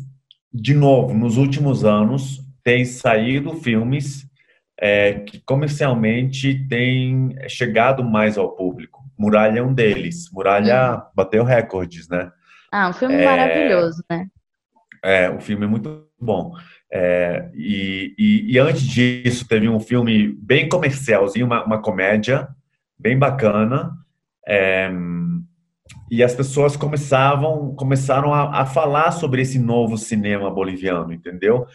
[0.53, 4.25] de novo, nos últimos anos, tem saído filmes
[4.79, 9.03] é, que comercialmente têm chegado mais ao público.
[9.17, 10.29] Muralha é um deles.
[10.31, 11.01] Muralha uhum.
[11.15, 12.31] bateu recordes, né?
[12.71, 14.27] Ah, um filme é, maravilhoso, né?
[15.03, 16.53] É, o filme é muito bom.
[16.91, 22.47] É, e, e, e, antes disso, teve um filme bem comercialzinho, uma, uma comédia
[22.97, 23.91] bem bacana.
[24.47, 24.91] É,
[26.09, 31.65] e as pessoas começavam, começaram a, a, falar sobre esse novo cinema boliviano, entendeu?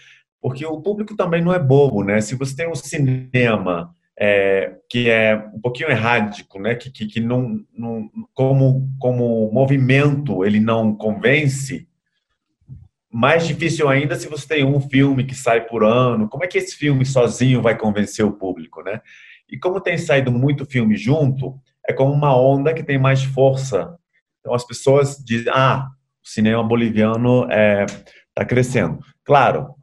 [0.40, 2.20] Porque o público também não é bobo, né?
[2.20, 6.74] Se você tem um cinema é, que é um pouquinho errático, né?
[6.74, 11.88] Que, que, que não, não, como, como movimento ele não convence,
[13.12, 16.28] mais difícil ainda se você tem um filme que sai por ano.
[16.28, 19.00] Como é que esse filme sozinho vai convencer o público, né?
[19.50, 21.58] E como tem saído muito filme junto,
[21.88, 23.96] é como uma onda que tem mais força.
[24.38, 25.88] Então as pessoas dizem, ah,
[26.24, 27.86] o cinema boliviano está é,
[28.32, 29.00] tá crescendo.
[29.24, 29.74] Claro,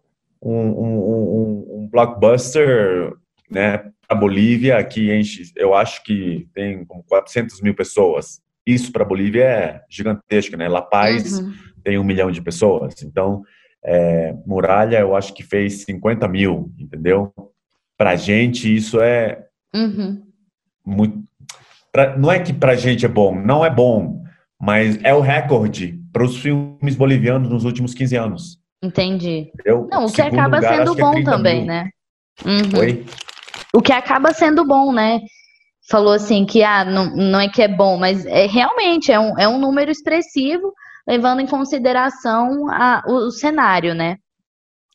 [0.42, 3.14] um, um, um, blockbuster,
[3.50, 8.42] né, a Bolívia, que enche, eu acho que tem como 400 mil pessoas.
[8.66, 10.68] Isso para a Bolívia é gigantesco, né?
[10.68, 11.54] La Paz uhum.
[11.88, 13.02] Tem um milhão de pessoas.
[13.02, 13.44] Então,
[13.82, 17.34] é, Muralha, eu acho que fez 50 mil, entendeu?
[17.98, 20.22] Para gente, isso é uhum.
[20.86, 21.18] muito.
[21.90, 24.22] Pra, não é que para gente é bom, não é bom,
[24.60, 28.60] mas é o recorde para os filmes bolivianos nos últimos 15 anos.
[28.84, 29.50] Entendi.
[29.54, 29.88] Entendeu?
[29.90, 31.68] Não, o que acaba lugar, sendo é bom é também, mil.
[31.68, 31.90] né?
[32.46, 32.80] Uhum.
[32.80, 33.06] Oi?
[33.74, 35.22] O que acaba sendo bom, né?
[35.90, 39.40] Falou assim que ah, não, não é que é bom, mas é realmente é um,
[39.40, 40.74] é um número expressivo,
[41.08, 44.18] levando em consideração a, o, o cenário, né?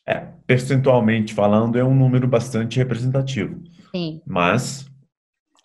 [0.07, 3.63] É, percentualmente falando, é um número bastante representativo.
[3.95, 4.21] Sim.
[4.27, 4.87] Mas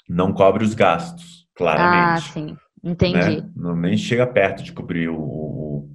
[0.08, 2.28] não cobre os gastos, claramente.
[2.28, 2.58] Ah, sim.
[2.84, 3.42] Entendi.
[3.42, 3.50] Né?
[3.56, 5.90] Não, nem chega perto de cobrir o, o,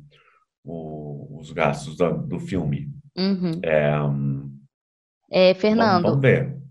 [0.65, 2.89] o, os gastos do, do filme.
[3.17, 3.61] Uhum.
[3.63, 3.93] É,
[5.31, 6.03] é, Fernando.
[6.03, 6.63] Vamos, vamos ver.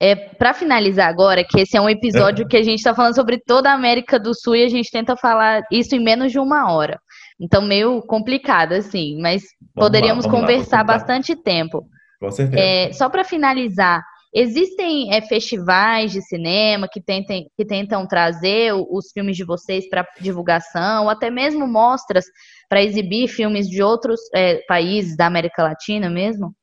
[0.00, 3.38] É, para finalizar agora, que esse é um episódio que a gente está falando sobre
[3.38, 6.72] toda a América do Sul e a gente tenta falar isso em menos de uma
[6.72, 6.98] hora.
[7.40, 9.42] Então, meio complicado, assim, mas
[9.74, 11.86] vamos poderíamos lá, conversar lá, bastante tempo.
[12.20, 12.62] Com certeza.
[12.62, 14.02] É, só para finalizar,
[14.32, 20.06] existem é, festivais de cinema que, tentem, que tentam trazer os filmes de vocês para
[20.20, 22.24] divulgação, ou até mesmo mostras
[22.68, 26.54] para exibir filmes de outros é, países da América Latina mesmo?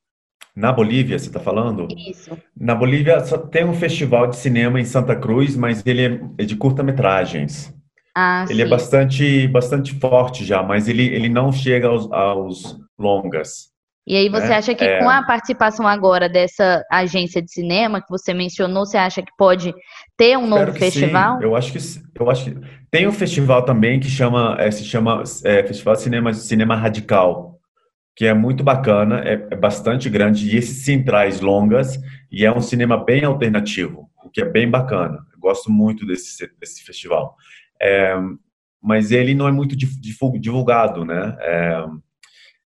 [0.55, 1.87] Na Bolívia, você está falando?
[1.95, 2.37] Isso.
[2.59, 6.55] Na Bolívia só tem um festival de cinema em Santa Cruz, mas ele é de
[6.55, 7.73] curta-metragens.
[8.15, 8.67] Ah, ele é sim.
[8.67, 13.69] é bastante, bastante forte já, mas ele, ele não chega aos, aos longas.
[14.07, 14.55] E aí você né?
[14.55, 14.99] acha que é...
[14.99, 19.73] com a participação agora dessa agência de cinema que você mencionou, você acha que pode
[20.17, 21.37] ter um novo festival?
[21.37, 21.43] Sim.
[21.43, 21.79] Eu acho que
[22.19, 22.57] eu acho que
[22.89, 27.59] tem um festival também que chama é, se chama é, Festival de Cinema Cinema Radical
[28.19, 31.97] que é muito bacana, é, é, bastante grande, e esse sim traz longas,
[32.29, 35.25] e é um cinema bem alternativo, o que é bem bacana.
[35.31, 37.37] Eu gosto muito desse, desse festival.
[37.81, 38.15] É,
[38.81, 41.35] mas ele não é muito divulgado, né?
[41.39, 41.85] É,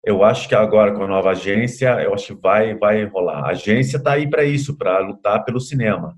[0.04, 3.46] eu acho que agora com a nova agência, eu acho que vai, vai rolar.
[3.46, 6.18] A agência está aí para isso, para lutar pelo cinema.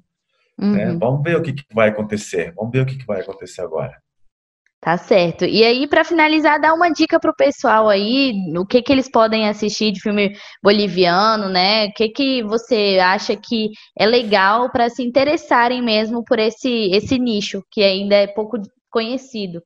[0.58, 0.68] Né?
[0.68, 0.74] Uhum.
[0.74, 0.98] Né?
[1.00, 2.52] Vamos ver o que, que, vai acontecer.
[2.56, 3.94] Vamos ver o que, que vai acontecer agora.
[4.82, 5.46] Tá certo.
[5.46, 9.48] E aí, para finalizar, dá uma dica pro pessoal aí, o que que eles podem
[9.48, 11.88] assistir de filme boliviano, né?
[11.88, 17.18] O que que você acha que é legal para se interessarem mesmo por esse esse
[17.18, 18.58] nicho que ainda é pouco
[18.96, 19.62] conhecido?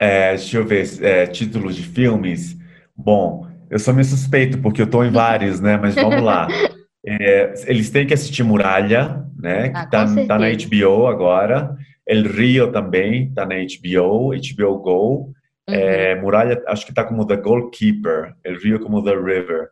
[0.00, 2.58] É, deixa eu ver, é, títulos de filmes.
[2.96, 5.76] Bom, eu sou meio suspeito porque eu tô em vários, né?
[5.76, 6.48] Mas vamos lá.
[7.08, 9.68] É, eles têm que assistir Muralha, né?
[9.68, 11.76] Que ah, tá, tá na HBO agora.
[12.04, 15.12] El Rio também está na HBO, HBO Go.
[15.20, 15.32] Uhum.
[15.68, 18.34] É, Muralha, acho que está como The Goalkeeper.
[18.42, 19.68] El Rio como The River.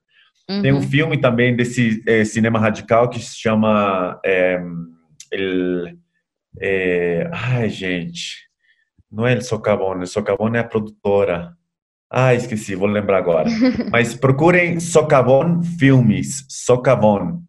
[0.49, 0.63] Uhum.
[0.63, 4.63] Tem um filme também desse é, cinema radical que se chama é,
[5.33, 5.89] El,
[6.61, 8.44] é, ai gente,
[9.15, 11.57] não é El Socavone, El Socavone é a produtora.
[12.11, 13.49] Ah, esqueci, vou lembrar agora.
[13.91, 17.43] Mas procurem Socavon Filmes, Socavon.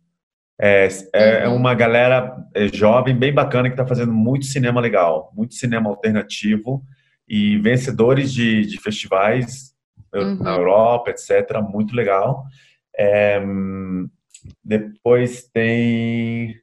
[0.60, 1.56] É, é, é uhum.
[1.58, 6.82] uma galera é, jovem, bem bacana, que está fazendo muito cinema legal, muito cinema alternativo
[7.28, 9.74] e vencedores de, de festivais
[10.14, 10.38] uhum.
[10.38, 11.62] na Europa, etc.
[11.62, 12.44] Muito legal.
[12.98, 13.42] É,
[14.64, 16.56] depois tem.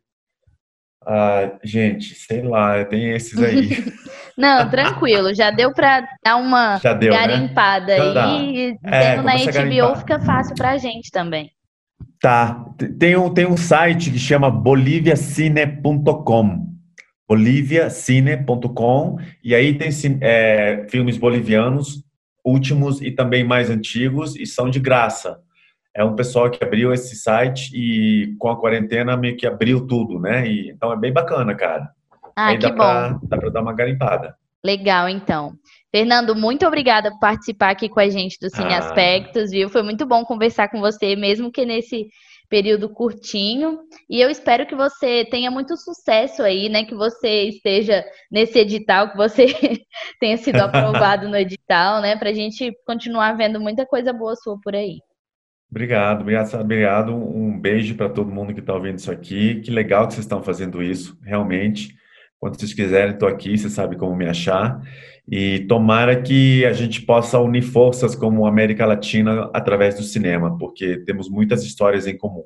[1.06, 3.92] Ah, gente, sei lá, tem esses aí.
[4.36, 7.18] Não, tranquilo, já deu para dar uma deu, né?
[7.18, 8.20] garimpada né?
[8.20, 8.78] aí.
[8.84, 11.50] É, tendo na HBO fica fácil para a gente também.
[12.20, 12.64] Tá.
[12.98, 16.66] Tem um, tem um site que chama boliviacine.com.
[17.28, 19.90] boliviacine.com e aí tem
[20.20, 22.02] é, filmes bolivianos
[22.44, 25.38] últimos e também mais antigos e são de graça.
[25.94, 30.18] É um pessoal que abriu esse site e com a quarentena meio que abriu tudo,
[30.18, 30.46] né?
[30.46, 31.90] E, então é bem bacana, cara.
[32.34, 32.76] Ah, aí que dá bom.
[32.76, 34.34] Pra, dá para dar uma garimpada.
[34.64, 35.54] Legal, então.
[35.94, 38.78] Fernando, muito obrigada por participar aqui com a gente do Cine ah.
[38.78, 39.68] Aspectos, viu?
[39.68, 42.08] Foi muito bom conversar com você, mesmo que nesse
[42.48, 43.80] período curtinho.
[44.08, 46.84] E eu espero que você tenha muito sucesso aí, né?
[46.84, 49.46] Que você esteja nesse edital, que você
[50.20, 52.16] tenha sido aprovado no edital, né?
[52.16, 54.98] Para a gente continuar vendo muita coisa boa sua por aí.
[55.72, 57.16] Obrigado, obrigado, obrigado.
[57.16, 59.62] Um beijo para todo mundo que está ouvindo isso aqui.
[59.62, 61.96] Que legal que vocês estão fazendo isso, realmente.
[62.38, 64.78] Quando vocês quiserem, estou aqui, você sabe como me achar.
[65.26, 70.98] E tomara que a gente possa unir forças como América Latina através do cinema, porque
[71.06, 72.44] temos muitas histórias em comum.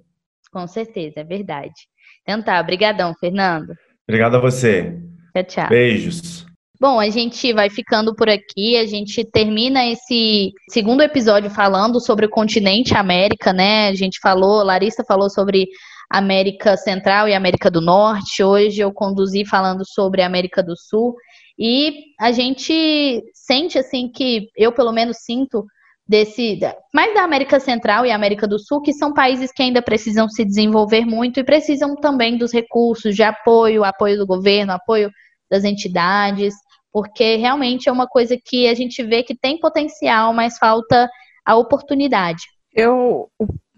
[0.53, 1.89] Com certeza, é verdade.
[2.22, 3.74] Então tá, brigadão, Fernando.
[4.07, 5.03] Obrigado a você.
[5.35, 5.68] Tchau, tchau.
[5.68, 6.45] Beijos.
[6.79, 8.77] Bom, a gente vai ficando por aqui.
[8.77, 13.89] A gente termina esse segundo episódio falando sobre o continente América, né?
[13.89, 15.68] A gente falou, Larissa falou sobre
[16.11, 18.43] América Central e América do Norte.
[18.43, 21.14] Hoje eu conduzi falando sobre América do Sul.
[21.59, 25.64] E a gente sente assim que eu pelo menos sinto
[26.07, 26.61] desse
[26.95, 30.45] mais da América Central e América do Sul, que são países que ainda precisam se
[30.45, 35.11] desenvolver muito e precisam também dos recursos de apoio, apoio do governo, apoio
[35.51, 36.55] das entidades
[36.97, 41.11] porque realmente é uma coisa que a gente vê que tem potencial, mas falta
[41.44, 42.42] a oportunidade.
[42.72, 43.30] Eu,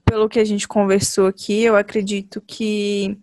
[0.05, 3.19] pelo que a gente conversou aqui, eu acredito que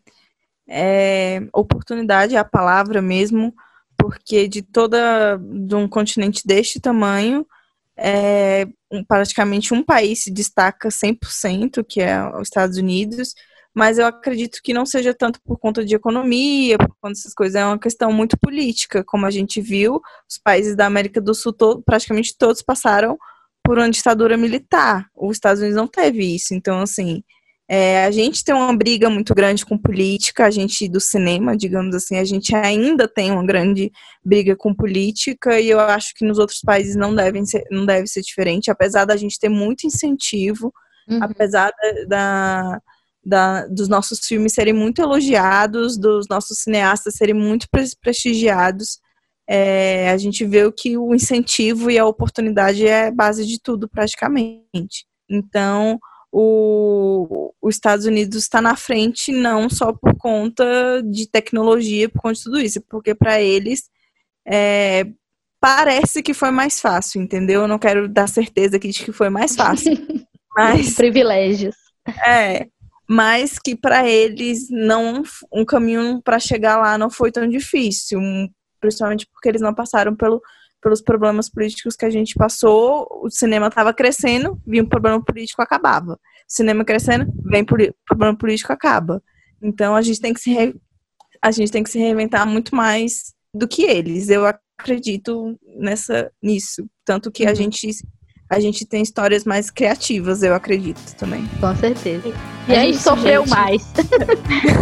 [0.67, 3.55] é, oportunidade é a palavra mesmo,
[3.97, 7.47] porque de toda de um continente deste tamanho,
[7.95, 8.67] é,
[9.07, 13.33] praticamente um país se destaca 100%, que é os Estados Unidos,
[13.75, 17.55] mas eu acredito que não seja tanto por conta de economia, por conta dessas coisas,
[17.55, 21.51] é uma questão muito política, como a gente viu, os países da América do Sul,
[21.51, 23.17] todo, praticamente todos passaram
[23.61, 27.21] por uma ditadura militar, os Estados Unidos não teve isso, então, assim,
[27.67, 31.95] é, a gente tem uma briga muito grande com política, a gente do cinema, digamos
[31.95, 33.91] assim, a gente ainda tem uma grande
[34.23, 38.07] briga com política e eu acho que nos outros países não, devem ser, não deve
[38.07, 40.71] ser diferente, apesar da gente ter muito incentivo,
[41.09, 41.23] uhum.
[41.23, 42.81] apesar da, da
[43.25, 47.67] da, dos nossos filmes serem muito elogiados, dos nossos cineastas serem muito
[48.01, 48.99] prestigiados.
[49.47, 55.05] É, a gente vê que o incentivo e a oportunidade é base de tudo, praticamente.
[55.29, 55.99] Então,
[56.31, 62.35] o, os Estados Unidos está na frente não só por conta de tecnologia, por conta
[62.35, 63.89] de tudo isso, porque para eles
[64.47, 65.05] é,
[65.59, 67.61] parece que foi mais fácil, entendeu?
[67.61, 69.93] Eu não quero dar certeza aqui de que foi mais fácil.
[70.55, 71.75] mas privilégios.
[72.27, 72.67] É,
[73.07, 78.19] mas que para eles não um caminho para chegar lá não foi tão difícil,
[78.79, 80.41] principalmente porque eles não passaram pelo,
[80.81, 83.07] pelos problemas políticos que a gente passou.
[83.23, 86.13] O cinema estava crescendo, vinha um problema político, acabava.
[86.13, 89.21] O cinema crescendo, vem problema político, acaba.
[89.61, 90.75] Então a gente tem que se re,
[91.41, 94.29] a gente tem que se reinventar muito mais do que eles.
[94.29, 94.45] Eu
[94.77, 97.49] acredito nessa nisso, tanto que uhum.
[97.49, 97.89] a gente
[98.49, 101.47] a gente tem histórias mais criativas, eu acredito também.
[101.59, 102.33] Com certeza.
[102.67, 103.49] E a, a gente sofreu gente.
[103.49, 103.93] mais.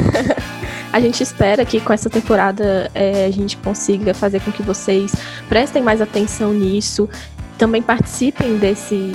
[0.92, 5.14] a gente espera que com essa temporada é, a gente consiga fazer com que vocês
[5.48, 7.10] prestem mais atenção nisso,
[7.58, 9.14] também participem desse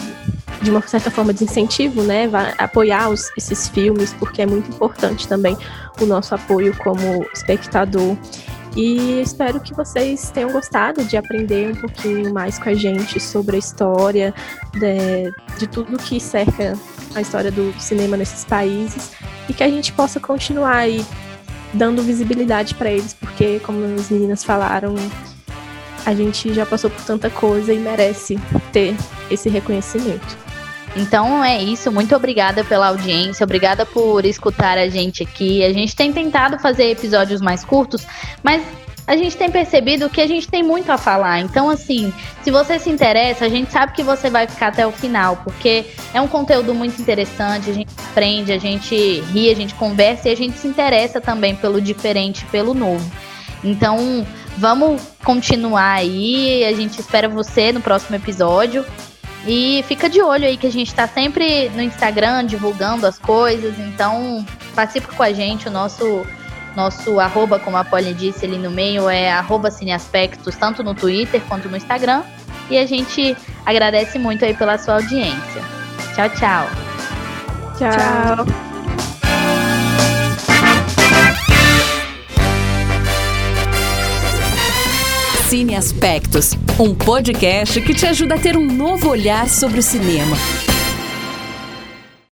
[0.63, 4.69] de uma certa forma de incentivo, né, Vai apoiar os, esses filmes, porque é muito
[4.71, 5.57] importante também
[6.01, 8.17] o nosso apoio como espectador.
[8.77, 13.57] E espero que vocês tenham gostado de aprender um pouquinho mais com a gente sobre
[13.57, 14.33] a história
[14.73, 16.75] de, de tudo que cerca
[17.15, 19.13] a história do cinema nesses países
[19.49, 21.05] e que a gente possa continuar aí
[21.73, 24.95] dando visibilidade para eles, porque, como as meninas falaram,
[26.07, 28.39] a gente já passou por tanta coisa e merece
[28.73, 28.95] ter
[29.31, 30.48] esse reconhecimento.
[30.99, 35.65] Então é isso, muito obrigada pela audiência, obrigada por escutar a gente aqui.
[35.65, 38.05] A gente tem tentado fazer episódios mais curtos,
[38.43, 38.63] mas
[39.07, 41.41] a gente tem percebido que a gente tem muito a falar.
[41.41, 44.93] Então, assim, se você se interessa, a gente sabe que você vai ficar até o
[44.93, 48.95] final, porque é um conteúdo muito interessante, a gente aprende, a gente
[49.33, 53.11] ri, a gente conversa e a gente se interessa também pelo diferente, pelo novo.
[53.65, 54.27] Então,
[54.59, 56.65] vamos continuar aí.
[56.65, 58.85] A gente espera você no próximo episódio.
[59.47, 63.79] E fica de olho aí que a gente está sempre no Instagram divulgando as coisas,
[63.79, 66.27] então participe com a gente, o nosso
[66.77, 71.41] nosso arroba, como a Polly disse ali no meio, é arroba cineaspectos, tanto no Twitter
[71.49, 72.23] quanto no Instagram.
[72.71, 73.37] E a gente
[73.67, 75.63] agradece muito aí pela sua audiência.
[76.15, 76.67] Tchau, tchau.
[77.79, 78.47] Tchau.
[78.47, 78.78] tchau.
[85.49, 90.37] Cine Aspectos, um podcast que te ajuda a ter um novo olhar sobre o cinema.